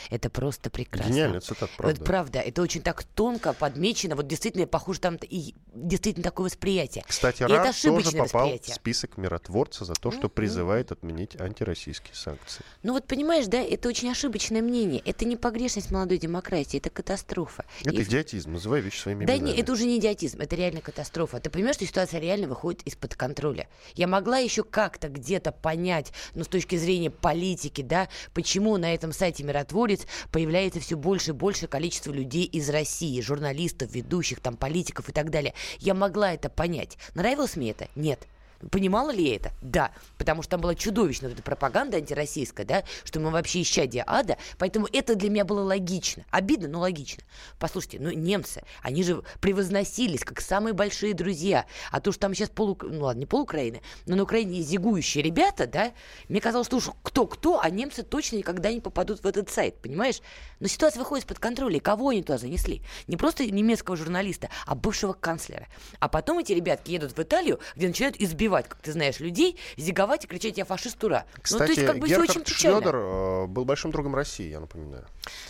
[0.10, 1.10] Это просто прекрасно.
[1.12, 2.00] Гениальная цитата, правда.
[2.00, 4.16] Вот правда, это очень так тонко подмечено.
[4.16, 7.04] Вот действительно, похоже, там и действительно такое восприятие.
[7.08, 8.74] Кстати, и Рар это тоже попал восприятие.
[8.74, 12.64] в список миротворца за то, что Ну, призывает отменить антироссийские санкции.
[12.84, 15.02] Ну вот понимаешь, да, это очень ошибочное мнение.
[15.06, 17.66] Это не погрешность молодой демократии, это катастрофа.
[17.82, 19.50] Это И- идиотизм, называй вещи своими Да именами.
[19.52, 21.40] нет, это уже не идиотизм, это реально катастрофа.
[21.40, 23.68] Ты понимаешь, что ситуация реально выходит из-под контроля.
[23.96, 29.12] Я могла еще как-то где-то понять, ну, с точки зрения политики, да, почему на этом
[29.12, 35.10] сайте «Миротворец» появляется все больше и больше количество людей из России, журналистов, ведущих, там, политиков
[35.10, 35.54] и так далее.
[35.80, 36.98] Я могла это понять.
[37.16, 37.88] Нравилось мне это?
[37.96, 38.28] Нет.
[38.70, 39.52] Понимала ли я это?
[39.62, 39.92] Да.
[40.18, 44.38] Потому что там была чудовищная вот эта пропаганда антироссийская, да, что мы вообще исчадие ада.
[44.58, 46.26] Поэтому это для меня было логично.
[46.30, 47.24] Обидно, но логично.
[47.60, 51.66] Послушайте, ну немцы, они же превозносились как самые большие друзья.
[51.92, 52.78] А то, что там сейчас полу...
[52.82, 55.92] Ну ладно, не пол Украины, но на Украине зигующие ребята, да,
[56.30, 60.22] мне казалось, что уж кто-кто, а немцы точно никогда не попадут в этот сайт, понимаешь?
[60.60, 61.78] Но ситуация выходит из-под контроля.
[61.78, 62.82] И кого они туда занесли?
[63.08, 65.68] Не просто немецкого журналиста, а бывшего канцлера.
[66.00, 70.26] А потом эти ребятки едут в Италию, где начинают избивать, как ты знаешь, людей, зиговать
[70.26, 72.82] и кричать «я фашист, ура!» Кстати, ну, то есть, как бы очень Герхард печально.
[72.82, 75.06] Шрёдер э, был большим другом России, я напоминаю.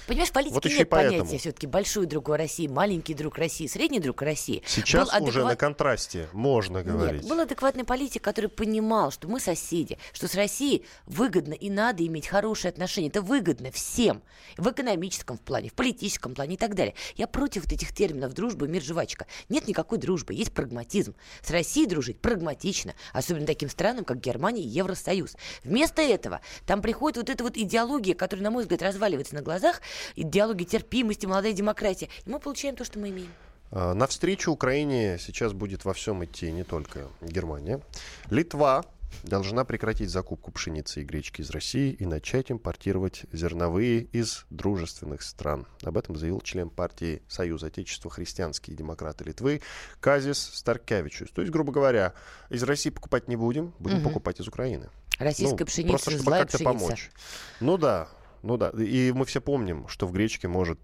[0.07, 4.21] Понимаешь, в политике Вот нет понятия все-таки большой друг России, маленький друг России, средний друг
[4.21, 4.61] России.
[4.65, 7.21] Сейчас Был уже адекват- на контрасте можно говорить.
[7.21, 12.05] Нет, был адекватный политик, который понимал, что мы соседи, что с Россией выгодно и надо
[12.05, 13.07] иметь хорошие отношения.
[13.07, 14.21] Это выгодно всем.
[14.57, 16.93] В экономическом плане, в политическом плане и так далее.
[17.15, 19.25] Я против вот этих терминов дружба, мир, жвачка.
[19.49, 21.15] Нет никакой дружбы, есть прагматизм.
[21.41, 25.36] С Россией дружить прагматично, особенно таким странам, как Германия и Евросоюз.
[25.63, 29.82] Вместо этого там приходит вот эта вот идеология, которая, на мой взгляд, разваливается на глазах,
[30.15, 32.10] идеология терпимости, молодая демократия.
[32.25, 33.32] И мы получаем то, что мы имеем.
[33.71, 37.82] А, Навстречу Украине сейчас будет во всем идти не только Германия.
[38.30, 38.86] Литва
[39.24, 45.67] должна прекратить закупку пшеницы и гречки из России и начать импортировать зерновые из дружественных стран.
[45.84, 49.62] Об этом заявил член партии Союза Отечества христианские демократы Литвы
[50.00, 51.30] Казис Старкевичус.
[51.32, 52.13] То есть, грубо говоря,
[52.50, 54.06] из России покупать не будем, будем Мгм.
[54.06, 54.89] покупать из Украины.
[55.19, 56.80] Российская Ну, пшеница, просто чтобы как-то пшеница.
[56.80, 57.12] помочь.
[57.60, 58.08] Ну да,
[58.41, 58.69] ну да.
[58.78, 60.80] И мы все помним, что в гречке может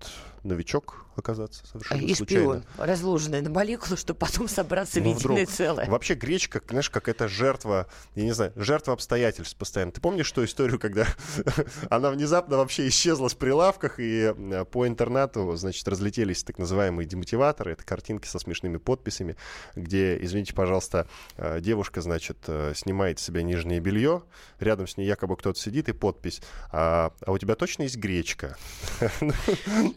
[0.47, 2.61] новичок оказаться совершенно И случайно.
[2.61, 5.49] шпион, разложенный на молекулы, чтобы потом собраться в Ну, единое вдруг.
[5.49, 5.85] целое.
[5.89, 9.91] Вообще гречка, знаешь, как это жертва, я не знаю, жертва обстоятельств постоянно.
[9.91, 11.07] Ты помнишь ту историю, когда
[11.89, 17.71] она внезапно вообще исчезла с прилавках, и э, по интернету, значит, разлетелись так называемые демотиваторы,
[17.71, 19.35] это картинки со смешными подписями,
[19.75, 21.07] где, извините, пожалуйста,
[21.37, 24.21] э, девушка, значит, э, снимает с себя нижнее белье,
[24.59, 28.55] рядом с ней якобы кто-то сидит, и подпись, а, а у тебя точно есть гречка?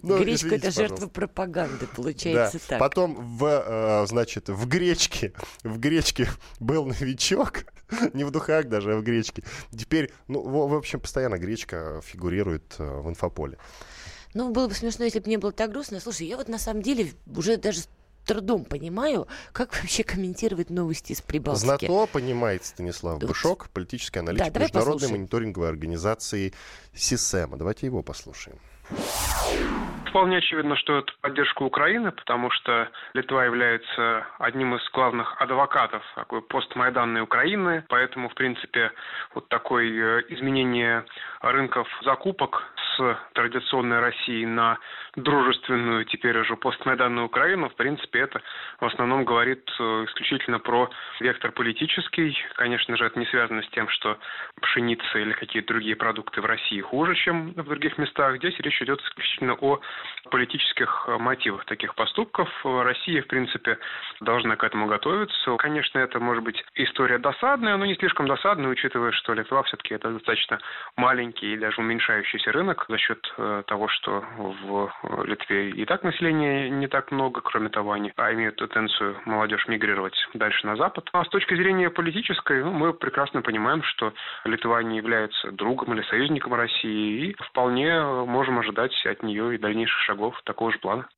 [0.03, 1.15] Ну, Гречка извините, это жертва пожалуйста.
[1.15, 2.65] пропаганды, получается Да.
[2.69, 2.79] так.
[2.79, 7.65] Потом в, э, значит, в гречке, в гречке был новичок,
[8.15, 9.43] не в духах даже, а в гречке.
[9.73, 13.59] Теперь, ну, в, в общем, постоянно гречка фигурирует э, в инфополе.
[14.35, 15.99] Ну, было бы смешно, если бы не было так грустно.
[16.01, 17.81] Слушай, я вот на самом деле уже даже
[18.25, 21.65] трудом понимаю, как вообще комментировать новости из Прибалтики.
[21.65, 23.29] Знато понимает Станислав вот.
[23.29, 25.21] Бышок, политический аналитик Да, Международной послушаем.
[25.21, 26.53] мониторинговой организации
[26.95, 27.57] СИСЭМа.
[27.57, 28.59] Давайте его послушаем.
[30.11, 36.43] Вполне очевидно, что это поддержка Украины, потому что Литва является одним из главных адвокатов такой
[36.43, 38.91] постмайданной Украины, поэтому, в принципе,
[39.35, 41.05] вот такое э, изменение
[41.43, 42.61] рынков закупок
[42.97, 44.79] с традиционной России на
[45.15, 48.43] дружественную теперь уже постмайданную Украину, в принципе, это
[48.81, 52.37] в основном говорит э, исключительно про вектор политический.
[52.57, 54.19] Конечно же, это не связано с тем, что
[54.61, 58.37] пшеница или какие-то другие продукты в России хуже, чем в других местах.
[58.37, 59.81] Здесь речь идет исключительно о
[60.31, 62.49] политических э, мотивах таких поступков.
[62.65, 63.79] Россия, в принципе,
[64.21, 65.57] должна к этому готовиться.
[65.57, 70.11] Конечно, это может быть история досадная, но не слишком досадная, учитывая, что Литва все-таки это
[70.11, 70.59] достаточно
[70.97, 76.03] маленький и даже уменьшающийся рынок за счет э, того, что в э, Литве и так
[76.03, 77.41] населения не так много.
[77.41, 81.09] Кроме того, они а, имеют тенденцию молодежь мигрировать дальше на Запад.
[81.13, 84.13] А с точки зрения политической, ну, мы прекрасно понимаем, что
[84.45, 89.90] Литва не является другом или союзником России, и вполне можем ожидать от нее и дальнейших
[90.07, 91.09] шагов такого же плана.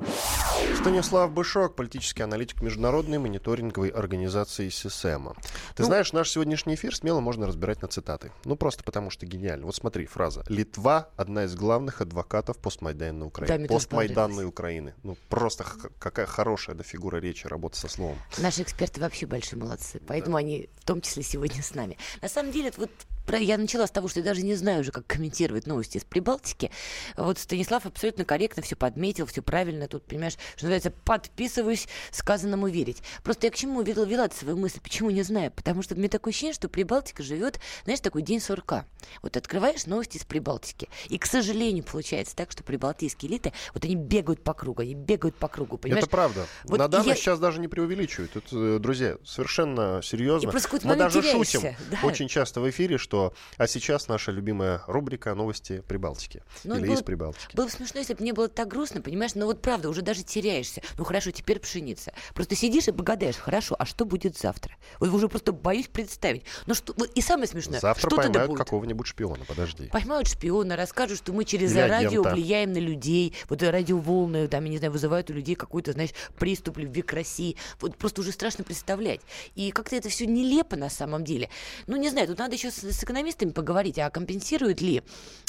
[0.76, 5.35] Станислав Бышок, политический аналитик Международной мониторинговой организации СИСЭМа.
[5.74, 8.32] Ты Ну- знаешь, наш сегодняшний эфир смело можно разбирать на цитаты.
[8.44, 9.66] Ну, просто потому что гениально.
[9.66, 10.44] Вот смотри, фраза.
[10.48, 13.68] «Литва– одна из главных адвокатов постмайданной Украины».
[13.68, 14.94] Да, постмайданной Украины.
[15.02, 18.18] Ну, просто х- какая хорошая да, фигура речи, работа со словом.
[18.38, 21.96] Наши эксперты вообще большие молодцы, поэтому они в том числе сегодня с нами.
[22.20, 22.90] На самом деле, вот
[23.28, 26.70] я начала с того, что я даже не знаю уже, как комментировать новости из Прибалтики.
[27.16, 29.88] Вот Станислав абсолютно корректно все подметил, все правильно.
[29.88, 33.02] Тут, понимаешь, что называется, подписываюсь сказанному верить.
[33.22, 34.80] Просто я к чему вела, вела свою мысль?
[34.80, 35.50] Почему не знаю?
[35.50, 38.87] Потому что мне такое ощущение, что Прибалтика живет, знаешь, такой день сурка.
[39.22, 40.88] Вот открываешь новости из Прибалтики.
[41.08, 45.37] И, к сожалению, получается так, что прибалтийские элиты, вот они бегают по кругу, они бегают
[45.37, 46.04] по кругу, понимаешь?
[46.04, 46.46] Это правда.
[46.64, 48.37] Вот На данных я- сейчас даже не преувеличивают.
[48.37, 50.52] Это, э, друзья, совершенно серьезно.
[50.85, 51.98] Мы даже теряешься, шутим да.
[52.02, 53.12] очень часто в эфире, что
[53.59, 56.42] а сейчас наша любимая рубрика «Новости Прибалтики».
[56.64, 57.55] Ну, Или было- из Прибалтики.
[57.55, 59.35] Было бы смешно, если бы не было так грустно, понимаешь?
[59.35, 60.83] Но вот правда, уже даже теряешься.
[60.98, 62.12] Ну хорошо, теперь пшеница.
[62.35, 64.77] Просто сидишь и погадаешь, хорошо, а что будет завтра?
[65.01, 66.44] Вот уже просто боюсь представить.
[66.66, 68.59] Ну что, и самое смешное, Завтра что поймают будет?
[68.59, 69.87] какого-нибудь шпиона, подожди.
[69.88, 72.31] Поймают шпиона, расскажут, что мы через Или радио агента.
[72.35, 73.35] влияем на людей.
[73.48, 77.57] Вот радиоволны, там, я не знаю, вызывают у людей какой-то, знаешь, приступ любви к России.
[77.81, 79.20] Вот просто уже страшно представлять.
[79.55, 81.48] И как-то это все нелепо на самом деле.
[81.87, 85.02] Ну, не знаю, тут надо еще с, экономистами поговорить, а компенсирует ли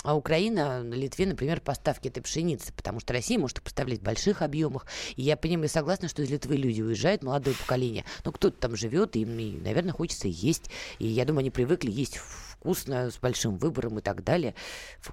[0.04, 2.74] а, Украина Литве, например, поставки этой пшеницы?
[2.74, 4.86] Потому что Россия может поставлять в больших объемах.
[5.16, 8.06] И я понимаю, согласна, что из Литвы люди уезжают, молодое поколение.
[8.26, 10.70] Но кто-то там живет, им, наверное, хочется есть.
[11.00, 12.20] И я думаю, они привыкли есть
[12.64, 14.56] вкусно, с большим выбором и так далее.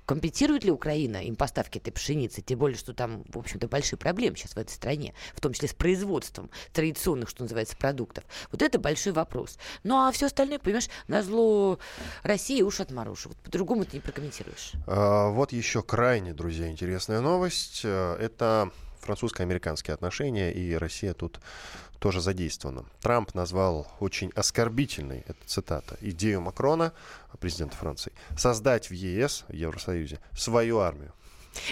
[0.07, 2.43] Компенсирует ли Украина им поставки этой пшеницы?
[2.43, 5.69] Тем более, что там, в общем-то, большие проблемы сейчас в этой стране, в том числе
[5.69, 8.25] с производством традиционных, что называется, продуктов.
[8.53, 9.59] Вот это большой вопрос.
[9.83, 11.81] Ну, а все остальное, понимаешь, на зло
[12.23, 13.31] России уж отморожу.
[13.31, 14.73] Вот по-другому ты не прокомментируешь.
[14.87, 17.81] А, Вот еще крайне, друзья, интересная новость.
[17.85, 18.71] Э, Это
[19.11, 21.41] французско-американские отношения, и Россия тут
[21.99, 22.85] тоже задействована.
[23.01, 26.93] Трамп назвал очень оскорбительной, это цитата, идею Макрона,
[27.41, 31.13] президента Франции, создать в ЕС, в Евросоюзе, свою армию.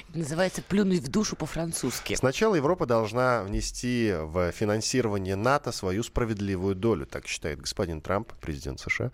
[0.09, 2.16] Это называется плюнуть в душу по-французски.
[2.16, 8.81] Сначала Европа должна внести в финансирование НАТО свою справедливую долю, так считает господин Трамп, президент
[8.81, 9.12] США.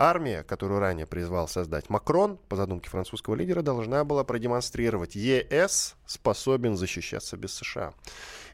[0.00, 6.76] Армия, которую ранее призвал создать Макрон, по задумке французского лидера, должна была продемонстрировать, ЕС способен
[6.76, 7.94] защищаться без США.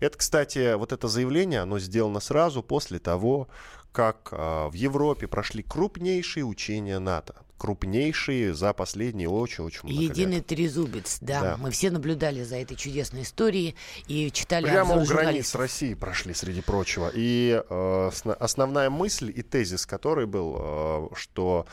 [0.00, 3.48] Это, кстати, вот это заявление, оно сделано сразу после того,
[3.92, 7.43] как а, в Европе прошли крупнейшие учения НАТО.
[7.56, 10.10] Крупнейшие за последние очень-очень много лет.
[10.10, 11.40] Единый трезубец, да.
[11.40, 11.56] Да.
[11.56, 13.74] Мы все наблюдали за этой чудесной историей
[14.08, 15.54] и читали Прямо у границ.
[15.54, 17.10] России прошли, среди прочего.
[17.14, 21.66] И э, основная мысль и тезис, который был, э, что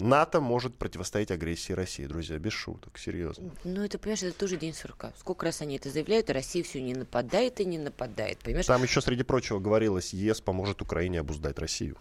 [0.00, 2.06] НАТО может противостоять агрессии России.
[2.06, 3.50] Друзья, без шуток, серьезно.
[3.64, 5.12] Ну, это, понимаешь, это тоже день сурка.
[5.18, 8.38] Сколько раз они это заявляют, а Россия все не нападает и не нападает.
[8.38, 11.96] Понимаешь, Там еще, среди прочего, говорилось, ЕС поможет Украине обуздать Россию.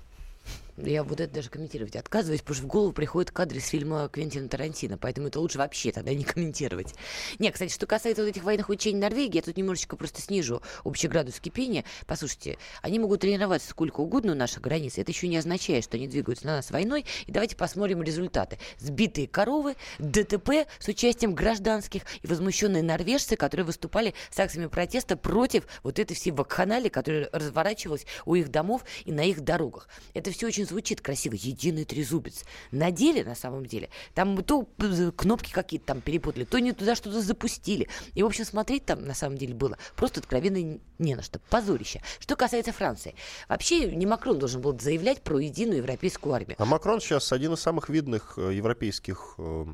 [0.89, 4.48] Я вот это даже комментировать отказываюсь, потому что в голову приходят кадры с фильма Квентина
[4.48, 6.94] Тарантино, поэтому это лучше вообще тогда не комментировать.
[7.39, 11.08] Не, кстати, что касается вот этих военных учений Норвегии, я тут немножечко просто снижу общий
[11.08, 11.84] градус кипения.
[12.08, 16.08] Послушайте, они могут тренироваться сколько угодно у наших границ, это еще не означает, что они
[16.08, 17.06] двигаются на нас войной.
[17.28, 18.58] И давайте посмотрим результаты.
[18.78, 25.65] Сбитые коровы, ДТП с участием гражданских и возмущенные норвежцы, которые выступали с акциями протеста против
[25.84, 29.88] вот этой всей вакханалии, которая разворачивалась у их домов и на их дорогах.
[30.13, 32.46] Это все очень звучит красиво, единый трезубец.
[32.72, 34.68] На деле, на самом деле, там то
[35.16, 37.88] кнопки какие-то там перепутали, то не туда что-то запустили.
[38.14, 41.40] И, в общем, смотреть там, на самом деле, было просто откровенно не на что.
[41.50, 42.02] Позорище.
[42.20, 43.16] Что касается Франции.
[43.50, 46.56] Вообще, не Макрон должен был заявлять про единую европейскую армию.
[46.58, 49.66] А Макрон сейчас один из самых видных э, европейских э,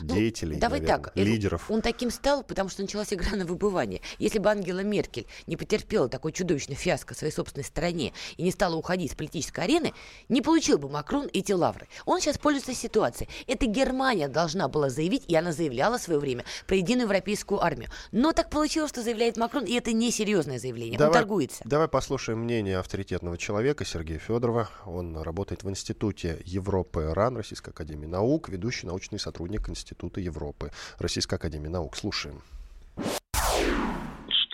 [0.00, 1.70] Ну, деятелей, Давай наверное, так, э, лидеров.
[1.70, 4.00] Он таким стал, потому что началась игра на выбывание.
[4.18, 8.50] Если бы Ангела Меркель не потерпела такой чудовищный фиаско в своей собственной стране и не
[8.50, 9.94] стала уходить с политической арены,
[10.28, 11.88] не получил бы Макрон эти лавры.
[12.06, 13.28] Он сейчас пользуется ситуацией.
[13.46, 17.90] Это Германия должна была заявить, и она заявляла в свое время, про единую европейскую армию.
[18.12, 20.98] Но так получилось, что заявляет Макрон, и это несерьезное заявление.
[21.00, 21.62] Он торгуется.
[21.64, 24.68] давай послушаем мнение авторитетного человека Сергея Федорова.
[24.84, 31.34] Он работает в Институте Европы РАН Российской Академии Наук, ведущий научный сотрудник Института Европы Российской
[31.34, 31.96] Академии Наук.
[31.96, 32.42] Слушаем.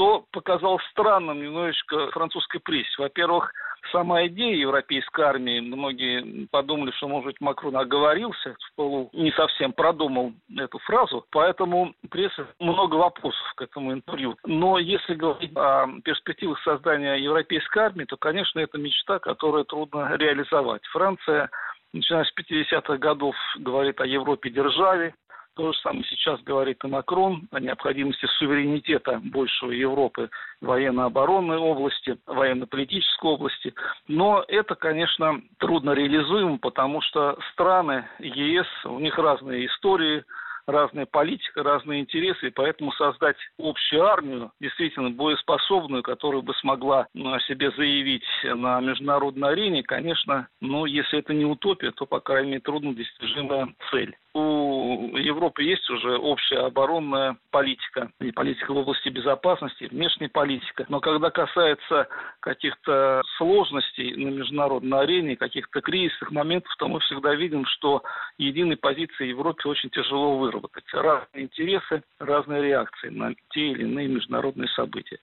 [0.04, 2.94] Что показалось странным немножечко французской прессе.
[2.98, 3.50] Во-первых,
[3.90, 10.32] сама идея европейской армии, многие подумали, что, может быть, Макрон оговорился, полу не совсем продумал
[10.56, 14.36] эту фразу, поэтому пресса много вопросов к этому интервью.
[14.44, 20.84] Но если говорить о перспективах создания европейской армии, то, конечно, это мечта, которую трудно реализовать.
[20.88, 21.48] Франция,
[21.94, 25.14] начиная с 50-х годов, говорит о Европе-державе,
[25.54, 32.18] то же самое сейчас говорит и Макрон о необходимости суверенитета большего Европы в военно-оборонной области,
[32.26, 33.74] военно-политической области.
[34.08, 40.24] Но это, конечно, трудно реализуемо, потому что страны ЕС, у них разные истории,
[40.66, 47.32] разная политика, разные интересы, и поэтому создать общую армию, действительно боеспособную, которая бы смогла ну,
[47.32, 52.50] о себе заявить на международной арене, конечно, ну, если это не утопия, то, по крайней
[52.50, 54.16] мере, труднодостижимая цель.
[54.36, 60.86] У Европы есть уже общая оборонная политика, и политика в области безопасности, внешняя политика.
[60.88, 62.08] Но когда касается
[62.40, 68.02] каких-то сложностей на международной арене, каких-то кризисных моментов, то мы всегда видим, что
[68.36, 70.53] единой позиции Европе очень тяжело выработать.
[70.54, 70.84] Выработать.
[70.92, 75.18] Разные интересы, разные реакции на те или иные международные события.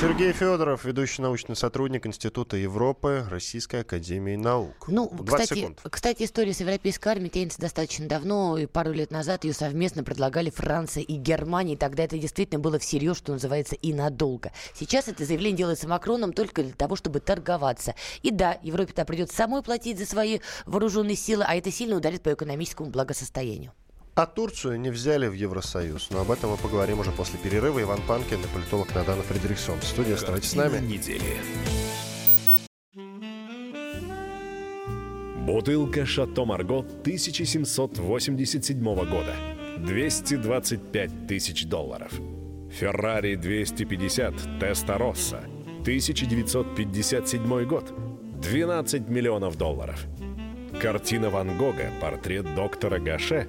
[0.00, 4.88] Сергей Федоров, ведущий научный сотрудник Института Европы Российской Академии Наук.
[4.88, 9.52] Ну, кстати, кстати, история с европейской армией тянется достаточно давно, и пару лет назад ее
[9.52, 14.52] совместно предлагали Франция и Германия, и тогда это действительно было всерьез, что называется, и надолго.
[14.74, 17.94] Сейчас это заявление делается Макроном только для того, чтобы торговаться.
[18.22, 22.32] И да, Европе-то придется самой платить за свои вооруженные силы, а это сильно ударит по
[22.32, 23.72] экономическому благосостоянию.
[24.16, 26.10] А Турцию не взяли в Евросоюз.
[26.10, 27.82] Но об этом мы поговорим уже после перерыва.
[27.82, 29.80] Иван Панкин и политолог Надана Фредериксон.
[29.80, 30.78] В студии оставайтесь с нами.
[30.78, 31.20] недели.
[35.44, 39.34] Бутылка «Шато Марго» 1787 года.
[39.78, 42.12] 225 тысяч долларов.
[42.70, 45.40] «Феррари 250 Теста Росса»
[45.82, 47.92] 1957 год.
[48.40, 50.06] 12 миллионов долларов.
[50.80, 53.48] Картина Ван Гога «Портрет доктора Гаше»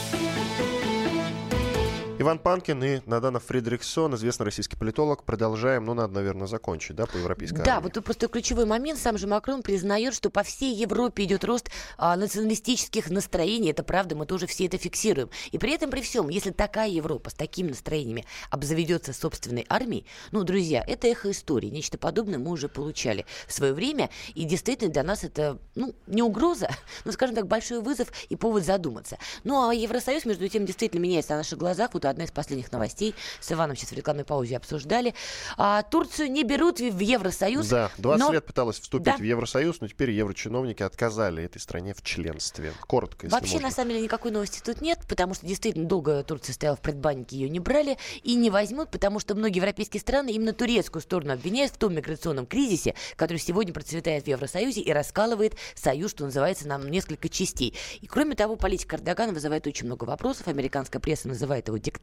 [2.21, 5.23] Иван Панкин и Надана Фридрихсон, известный российский политолог.
[5.23, 7.89] Продолжаем, ну, надо, наверное, закончить, да, по европейской Да, армии.
[7.95, 8.99] вот просто ключевой момент.
[8.99, 13.71] Сам же Макрон признает, что по всей Европе идет рост а, националистических настроений.
[13.71, 15.31] Это правда, мы тоже все это фиксируем.
[15.51, 20.43] И при этом, при всем, если такая Европа с такими настроениями обзаведется собственной армией, ну,
[20.43, 21.69] друзья, это эхо истории.
[21.69, 24.11] Нечто подобное мы уже получали в свое время.
[24.35, 26.69] И действительно для нас это, ну, не угроза,
[27.03, 29.17] но, скажем так, большой вызов и повод задуматься.
[29.43, 31.89] Ну, а Евросоюз, между тем, действительно меняется на наших глазах.
[31.93, 33.15] Вот одна из последних новостей.
[33.39, 35.13] С Иваном сейчас в рекламной паузе обсуждали.
[35.57, 37.67] А, Турцию не берут в Евросоюз.
[37.67, 38.33] Да, 20 но...
[38.33, 39.17] лет пыталась вступить Да.
[39.17, 42.73] в Евросоюз, но теперь еврочиновники отказали этой стране в членстве.
[42.87, 43.69] Коротко, если Вообще, можно.
[43.69, 47.37] на самом деле, никакой новости тут нет, потому что действительно долго Турция стояла в предбаннике,
[47.37, 51.73] ее не брали и не возьмут, потому что многие европейские страны именно турецкую сторону обвиняют
[51.73, 56.87] в том миграционном кризисе, который сегодня процветает в Евросоюзе и раскалывает союз, что называется, нам
[56.89, 57.75] несколько частей.
[58.01, 62.00] И кроме того, политика Эрдогана вызывает очень много вопросов, американская пресса называет его диктатором,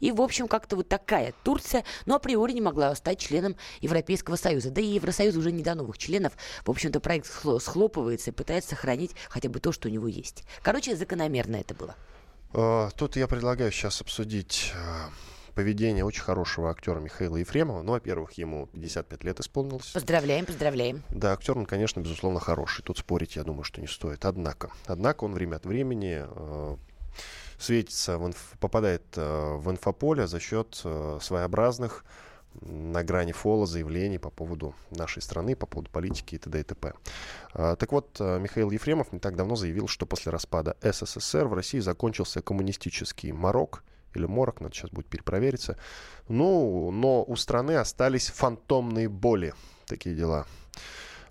[0.00, 4.70] и, в общем, как-то вот такая Турция, но априори не могла стать членом Европейского Союза.
[4.70, 6.32] Да и Евросоюз уже не до новых членов.
[6.64, 10.44] В общем-то, проект схло- схлопывается и пытается сохранить хотя бы то, что у него есть.
[10.62, 11.94] Короче, закономерно это было.
[12.54, 15.08] Э, Тут я предлагаю сейчас обсудить э,
[15.54, 17.82] поведение очень хорошего актера Михаила Ефремова.
[17.82, 19.86] Ну, во-первых, ему 55 лет исполнилось.
[19.92, 21.02] Поздравляем, поздравляем.
[21.10, 22.82] Да, актер, он, конечно, безусловно, хороший.
[22.82, 24.24] Тут спорить, я думаю, что не стоит.
[24.24, 26.76] Однако, однако он время от времени э,
[27.58, 32.04] светится, в инф- попадает э, в инфополе за счет э, своеобразных
[32.62, 36.60] на грани фола заявлений по поводу нашей страны, по поводу политики и т.д.
[36.60, 36.94] и т.п.
[37.52, 41.54] А, Так вот, э, Михаил Ефремов не так давно заявил, что после распада СССР в
[41.54, 43.82] России закончился коммунистический морок,
[44.14, 45.76] или морок, надо сейчас будет перепровериться.
[46.28, 49.52] Ну, но у страны остались фантомные боли.
[49.86, 50.46] Такие дела.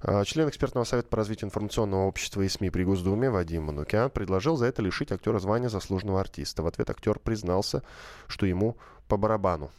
[0.02, 4.58] А, Член экспертного совета по развитию информационного общества и СМИ при Госдуме Вадим Манукян предложил
[4.58, 6.64] за это лишить актера звания заслуженного артиста.
[6.64, 7.84] В ответ актер признался,
[8.28, 8.78] что ему
[9.08, 9.72] по барабану.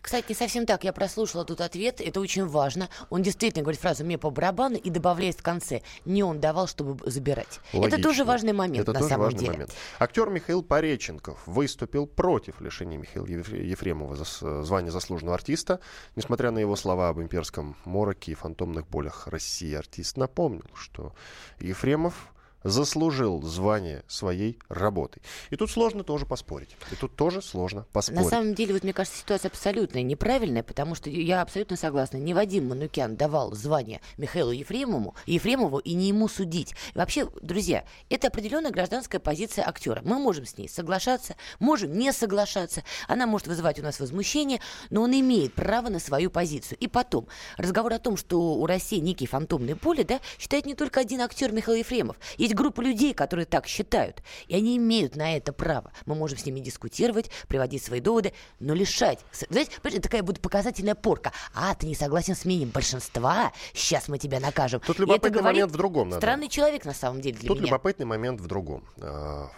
[0.00, 0.84] Кстати, не совсем так.
[0.84, 2.00] Я прослушала тут ответ.
[2.02, 2.90] Это очень важно.
[3.08, 6.98] Он действительно говорит фразу «мне по барабану» и добавляет в конце «не он давал, чтобы
[7.10, 7.60] забирать».
[7.72, 8.02] Это Логично.
[8.02, 9.52] тоже важный момент Это на тоже самом важный деле.
[9.52, 9.72] момент.
[9.98, 15.80] Актер Михаил Пореченков выступил против лишения Михаила Ефре- Ефремова зас- звания заслуженного артиста.
[16.16, 21.14] Несмотря на его слова об имперском мороке и фантомных болях России, артист напомнил, что
[21.60, 22.28] Ефремов
[22.64, 25.22] заслужил звание своей работой.
[25.50, 26.70] И тут сложно тоже поспорить.
[26.90, 28.22] И тут тоже сложно поспорить.
[28.22, 32.16] На самом деле, вот мне кажется, ситуация абсолютно неправильная, потому что я абсолютно согласна.
[32.16, 36.74] Не Вадим Манукян давал звание Михаилу Ефремову, Ефремову и не ему судить.
[36.94, 40.00] Вообще, друзья, это определенная гражданская позиция актера.
[40.04, 42.82] Мы можем с ней соглашаться, можем не соглашаться.
[43.08, 46.78] Она может вызывать у нас возмущение, но он имеет право на свою позицию.
[46.78, 51.00] И потом, разговор о том, что у России некие фантомные поле, да, считает не только
[51.00, 52.16] один актер Михаил Ефремов.
[52.38, 55.92] Есть группа людей, которые так считают, и они имеют на это право.
[56.06, 59.18] Мы можем с ними дискутировать, приводить свои доводы, но лишать.
[59.50, 61.32] Знаете, такая будет показательная порка.
[61.54, 63.52] А, ты не согласен с мнением большинства?
[63.72, 64.80] Сейчас мы тебя накажем.
[64.80, 66.20] Тут это любопытный говорит момент в другом, надо.
[66.20, 67.66] Странный человек на самом деле для Тут меня.
[67.68, 68.84] любопытный момент в другом.
[69.00, 69.48] А,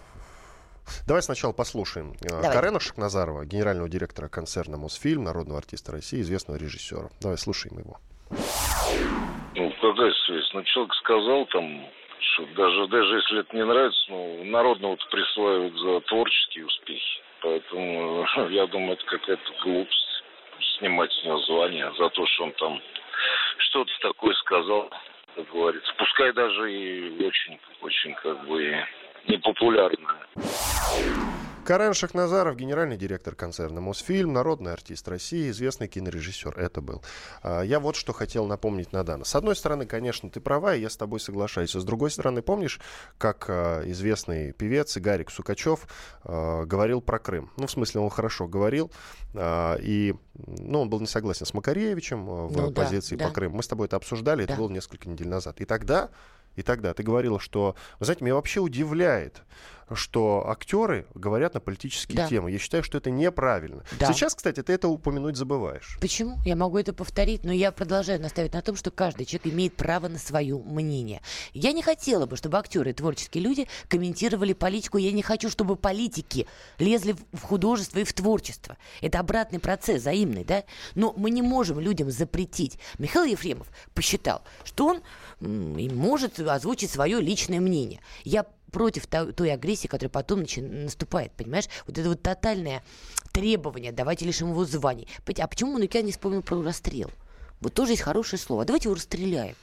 [1.06, 2.52] Давай сначала послушаем э, Давай.
[2.52, 7.08] Карена Шахназарова, генерального директора концерна «Мосфильм», народного артиста России, известного режиссера.
[7.20, 7.98] Давай слушаем его.
[8.30, 10.50] Ну, какая связь?
[10.52, 11.86] Ну, человек сказал там,
[12.20, 17.20] что даже, даже если это не нравится, ну, народного присваивают за творческие успехи.
[17.42, 20.22] Поэтому, я думаю, это какая-то глупость.
[20.78, 22.80] снимать с него звание за то, что он там
[23.58, 24.90] что-то такое сказал,
[25.34, 25.92] как говорится.
[25.98, 28.84] Пускай даже и очень, очень как бы
[29.28, 30.26] непопулярное.
[31.66, 36.56] Карен Шахназаров, генеральный директор концерна «Мосфильм», народный артист России, известный кинорежиссер.
[36.56, 37.02] Это был.
[37.42, 39.24] А, я вот что хотел напомнить Надана.
[39.24, 41.74] С одной стороны, конечно, ты права, и я с тобой соглашаюсь.
[41.74, 42.78] А с другой стороны, помнишь,
[43.18, 45.88] как а, известный певец Игарик Сукачев
[46.22, 47.50] говорил про Крым?
[47.56, 48.92] Ну, в смысле, он хорошо говорил,
[49.34, 50.14] и
[50.46, 53.34] ну, он был не согласен с Макаревичем в ну, позиции да, по да.
[53.34, 53.56] Крыму.
[53.56, 54.52] Мы с тобой это обсуждали, да.
[54.52, 55.60] это было несколько недель назад.
[55.60, 56.10] И тогда
[56.56, 59.42] и тогда ты говорила, что, вы знаете, меня вообще удивляет,
[59.94, 62.28] что актеры говорят на политические да.
[62.28, 62.50] темы.
[62.50, 63.84] Я считаю, что это неправильно.
[63.98, 64.12] Да.
[64.12, 65.98] Сейчас, кстати, ты это упомянуть забываешь.
[66.00, 66.38] Почему?
[66.44, 70.08] Я могу это повторить, но я продолжаю наставить на том, что каждый человек имеет право
[70.08, 71.22] на свое мнение.
[71.52, 74.98] Я не хотела бы, чтобы актеры и творческие люди комментировали политику.
[74.98, 76.46] Я не хочу, чтобы политики
[76.78, 78.76] лезли в художество и в творчество.
[79.00, 80.64] Это обратный процесс, взаимный, да?
[80.94, 82.78] Но мы не можем людям запретить.
[82.98, 85.02] Михаил Ефремов посчитал, что он
[85.40, 88.00] может озвучить свое личное мнение.
[88.24, 88.46] Я
[88.76, 90.44] против той агрессии, которая потом
[90.84, 91.64] наступает, понимаешь?
[91.86, 92.82] Вот это вот тотальное
[93.32, 95.08] требование, давайте лишим его званий.
[95.38, 97.10] А почему Манукян не вспомнил про расстрел?
[97.62, 98.66] Вот тоже есть хорошее слово.
[98.66, 99.56] Давайте его расстреляем.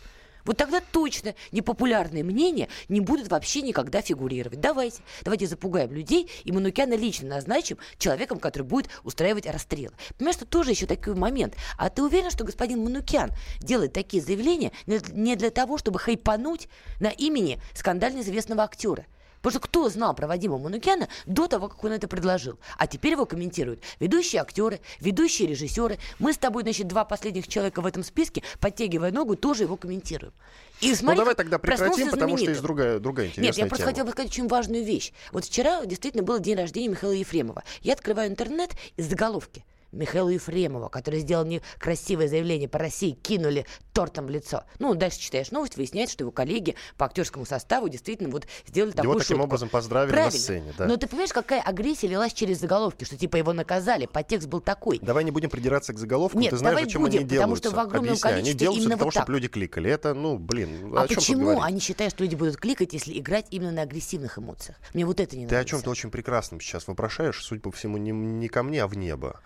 [0.45, 4.59] Вот тогда точно непопулярные мнения не будут вообще никогда фигурировать.
[4.59, 9.93] Давайте, давайте запугаем людей, и Манукяна лично назначим человеком, который будет устраивать расстрелы.
[10.17, 11.55] Понимаешь, что тоже еще такой момент.
[11.77, 16.67] А ты уверен, что господин Манукян делает такие заявления не для того, чтобы хайпануть
[16.99, 19.05] на имени скандально известного актера?
[19.43, 22.57] Потому что кто знал про Вадима Манукяна до того, как он это предложил?
[22.77, 25.99] А теперь его комментируют ведущие актеры, ведущие режиссеры.
[26.17, 30.33] Мы с тобой, значит, два последних человека в этом списке, подтягивая ногу, тоже его комментируем.
[30.79, 33.83] И смотри, ну давай тогда прекратим, потому что есть другая, другая интересная Нет, я просто
[33.83, 33.91] тема.
[33.91, 35.11] хотела бы сказать очень важную вещь.
[35.33, 37.63] Вот вчера действительно был день рождения Михаила Ефремова.
[37.81, 39.65] Я открываю интернет из заголовки.
[39.93, 44.63] Михаила Ефремова, который сделал некрасивое заявление по России, кинули тортом в лицо.
[44.79, 49.11] Ну, дальше читаешь новость, выясняется, что его коллеги по актерскому составу действительно вот сделали такую
[49.11, 49.43] Его таким шутку.
[49.45, 50.33] образом поздравили Правильно.
[50.33, 50.85] на сцене, да.
[50.85, 54.99] Но ты понимаешь, какая агрессия лилась через заголовки, что типа его наказали, подтекст был такой.
[54.99, 57.69] Давай не будем придираться к заголовкам, Нет, ты знаешь, давай зачем будем, они потому делаются.
[57.69, 58.31] что в огромном Объясняй.
[58.33, 59.23] количестве они делаются именно для того, вот так.
[59.23, 59.89] чтобы люди кликали.
[59.91, 63.45] Это, ну, блин, а о чем почему они считают, что люди будут кликать, если играть
[63.51, 64.77] именно на агрессивных эмоциях?
[64.93, 65.55] Мне вот это не ты нравится.
[65.55, 68.87] Ты о чем-то очень прекрасном сейчас вопрошаешь, судя по всему, не, не ко мне, а
[68.87, 69.39] в небо.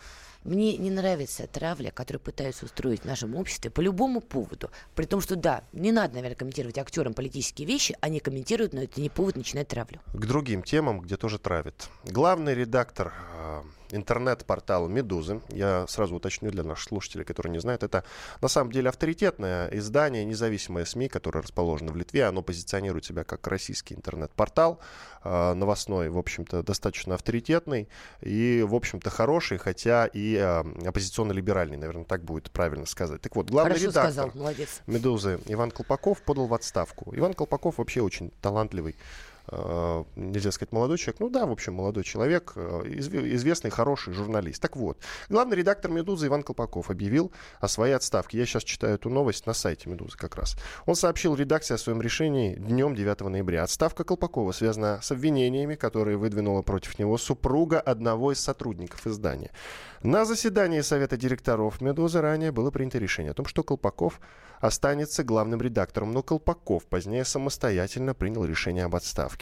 [0.47, 4.71] Мне не нравится травля, которую пытаются устроить в нашем обществе по любому поводу.
[4.95, 9.01] При том, что да, не надо, наверное, комментировать актерам политические вещи, они комментируют, но это
[9.01, 9.99] не повод начинать травлю.
[10.13, 11.89] К другим темам, где тоже травят.
[12.05, 13.13] Главный редактор
[13.91, 15.41] интернет-портала «Медузы».
[15.49, 17.83] Я сразу уточню для наших слушателей, которые не знают.
[17.83, 18.03] Это
[18.41, 22.25] на самом деле авторитетное издание, независимое СМИ, которое расположено в Литве.
[22.25, 24.79] Оно позиционирует себя как российский интернет-портал.
[25.23, 27.89] Э, новостной, в общем-то, достаточно авторитетный
[28.21, 33.21] и, в общем-то, хороший, хотя и э, оппозиционно-либеральный, наверное, так будет правильно сказать.
[33.21, 34.81] Так вот, главный Хорошо редактор сказал, молодец.
[34.87, 37.13] «Медузы» Иван Колпаков подал в отставку.
[37.15, 38.95] Иван Колпаков вообще очень талантливый
[40.15, 44.61] нельзя сказать молодой человек, ну да, в общем, молодой человек, э, известный, хороший журналист.
[44.61, 44.97] Так вот,
[45.29, 48.37] главный редактор «Медузы» Иван Колпаков объявил о своей отставке.
[48.37, 50.57] Я сейчас читаю эту новость на сайте «Медузы» как раз.
[50.85, 53.63] Он сообщил редакции о своем решении днем 9 ноября.
[53.63, 59.51] Отставка Колпакова связана с обвинениями, которые выдвинула против него супруга одного из сотрудников издания.
[60.03, 64.19] На заседании Совета директоров «Медузы» ранее было принято решение о том, что Колпаков
[64.59, 69.36] останется главным редактором, но Колпаков позднее самостоятельно принял решение об отставке.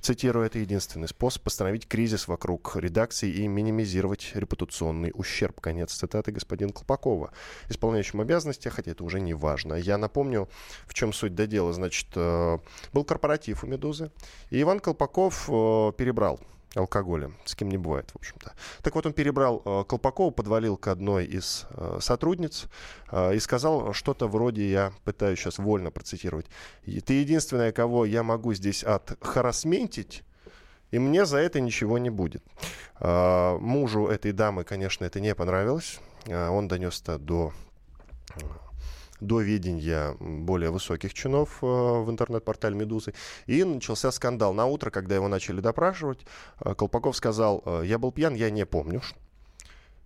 [0.00, 5.60] Цитирую, это единственный способ остановить кризис вокруг редакции и минимизировать репутационный ущерб.
[5.60, 7.32] Конец цитаты господина Колпакова.
[7.68, 9.74] Исполняющим обязанности, хотя это уже не важно.
[9.74, 10.48] Я напомню,
[10.86, 11.72] в чем суть до дела.
[11.72, 12.58] Значит, э,
[12.92, 14.10] был корпоратив у «Медузы»,
[14.50, 16.40] и Иван Колпаков э, перебрал
[16.74, 17.32] алкоголя.
[17.44, 18.52] С кем не бывает, в общем-то.
[18.82, 22.66] Так вот, он перебрал э, Колпакова, подвалил к одной из э, сотрудниц
[23.10, 26.46] э, и сказал что-то вроде, я пытаюсь сейчас вольно процитировать,
[26.84, 30.22] «Ты единственная, кого я могу здесь отхарасментить,
[30.90, 32.42] и мне за это ничего не будет».
[33.00, 36.00] Э, мужу этой дамы, конечно, это не понравилось.
[36.26, 37.52] Э, он донес это до
[39.20, 43.14] до ведения более высоких чинов э, в интернет-портале «Медузы».
[43.46, 44.54] И начался скандал.
[44.54, 46.20] На утро, когда его начали допрашивать,
[46.60, 49.02] э, Колпаков сказал, э, я был пьян, я не помню.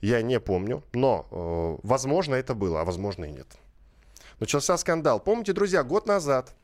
[0.00, 3.46] Я не помню, но, возможно, это было, а возможно и нет.
[4.40, 5.20] Начался скандал.
[5.20, 6.56] Помните, друзья, год назад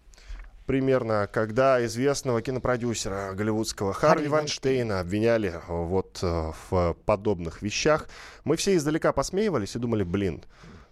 [0.66, 8.08] примерно, когда известного кинопродюсера голливудского Харви Ванштейна обвиняли вот в подобных вещах,
[8.42, 10.42] мы все издалека посмеивались и думали, блин,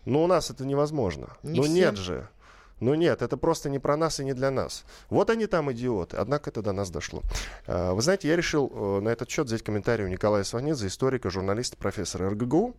[0.06, 1.36] но у нас это невозможно.
[1.42, 1.74] Не Но всем.
[1.74, 2.28] нет же.
[2.80, 4.84] Ну нет, это просто не про нас и не для нас.
[5.08, 7.22] Вот они там идиоты, однако это до нас дошло.
[7.66, 11.30] А, Вы знаете, я решил э, на этот счет взять комментарий у Николая Сванидзе, историка,
[11.30, 12.74] журналиста, профессора РГГУ.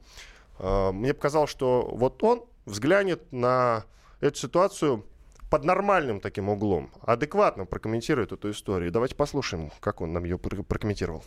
[0.60, 3.86] э, мне показалось, что вот он взглянет на
[4.20, 5.04] эту ситуацию
[5.50, 8.92] под нормальным таким углом, адекватно прокомментирует эту историю.
[8.92, 11.24] Давайте послушаем, как он нам ее прокомментировал.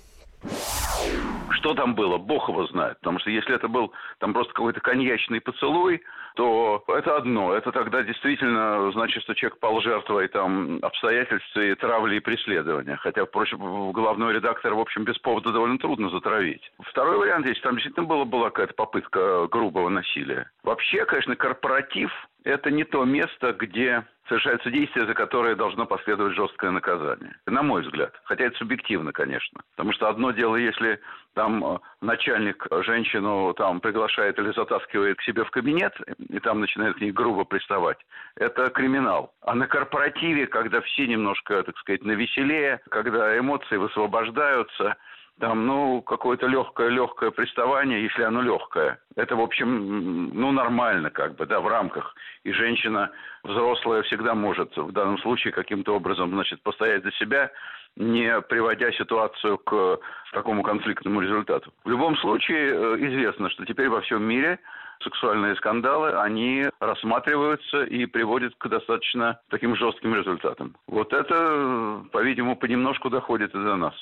[1.61, 2.99] Что там было, бог его знает.
[3.01, 6.03] Потому что если это был там просто какой-то коньячный поцелуй,
[6.35, 7.53] то это одно.
[7.53, 12.97] Это тогда действительно значит, что человек пал жертвой там, обстоятельств и травли и преследования.
[12.97, 16.63] Хотя, впрочем, главного редактора, в общем, без повода довольно трудно затравить.
[16.83, 20.51] Второй вариант есть, там действительно была, была какая-то попытка грубого насилия.
[20.65, 22.11] Вообще, конечно, корпоратив–
[22.45, 27.35] это не то место, где совершаются действия, за которые должно последовать жесткое наказание.
[27.47, 28.15] На мой взгляд.
[28.25, 29.61] Хотя это субъективно, конечно.
[29.75, 31.01] Потому что одно дело, если
[31.35, 35.93] там э, начальник женщину там приглашает или затаскивает к себе в кабинет,
[36.29, 37.99] и там начинает к ней грубо приставать,
[38.37, 39.35] это криминал.
[39.43, 44.97] А на корпоративе, когда все немножко, так сказать, навеселее, когда эмоции высвобождаются–
[45.41, 49.01] там, ну, какое-то легкое-легкое приставание, если оно легкое.
[49.17, 52.15] Это, в общем, ну, нормально как бы, да, в рамках.
[52.45, 53.11] И женщина
[53.43, 57.51] взрослая всегда может в данном случае каким-то образом, значит, постоять за себя,
[57.97, 59.99] не приводя ситуацию к
[60.33, 61.73] такому конфликтному результату.
[61.85, 64.59] В любом случае э, известно, что теперь во всем мире
[65.03, 70.77] сексуальные скандалы, они рассматриваются и приводят к достаточно таким жестким результатам.
[70.87, 73.95] Вот это, по-видимому, понемножку доходит и до нас.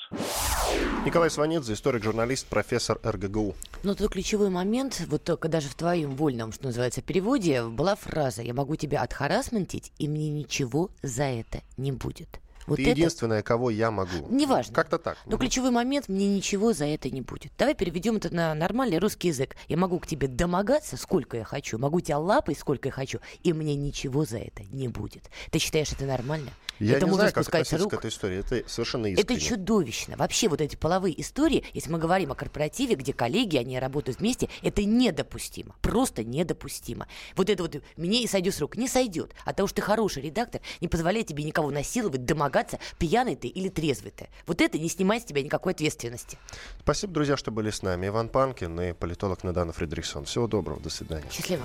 [1.05, 3.55] Николай Сванидзе, историк-журналист, профессор РГГУ.
[3.83, 8.41] Но тут ключевой момент, вот только даже в твоем вольном, что называется, переводе, была фраза
[8.41, 12.39] «Я могу тебя отхарасментить, и мне ничего за это не будет».
[12.69, 12.91] Вот Ты это...
[12.91, 14.27] единственная, кого я могу.
[14.29, 14.73] Неважно.
[14.73, 15.17] Как-то так.
[15.25, 17.51] Но ключевой момент, мне ничего за это не будет.
[17.57, 19.55] Давай переведем это на нормальный русский язык.
[19.67, 23.53] Я могу к тебе домогаться, сколько я хочу, могу тебя лапать, сколько я хочу, и
[23.53, 25.29] мне ничего за это не будет.
[25.51, 26.51] Ты считаешь это нормально?
[26.79, 27.91] Я это не знаю, как относиться рук.
[27.91, 28.39] к этой истории.
[28.39, 29.37] Это совершенно искренне.
[29.37, 30.15] Это чудовищно.
[30.15, 34.49] Вообще вот эти половые истории, если мы говорим о корпоративе, где коллеги, они работают вместе,
[34.61, 35.75] это недопустимо.
[35.81, 37.07] Просто недопустимо.
[37.35, 38.77] Вот это вот мне и сойдет с рук.
[38.77, 39.33] Не сойдет.
[39.43, 43.47] А того, что ты хороший редактор, не позволяет тебе никого насиловать, домогаться ругаться, пьяный ты
[43.47, 44.27] или трезвый ты.
[44.45, 46.37] Вот это не снимает с тебя никакой ответственности.
[46.81, 48.07] Спасибо, друзья, что были с нами.
[48.07, 50.25] Иван Панкин и политолог Надана Фредериксон.
[50.25, 51.29] Всего доброго, до свидания.
[51.31, 51.63] Счастливо.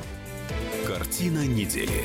[0.87, 2.05] Картина недели.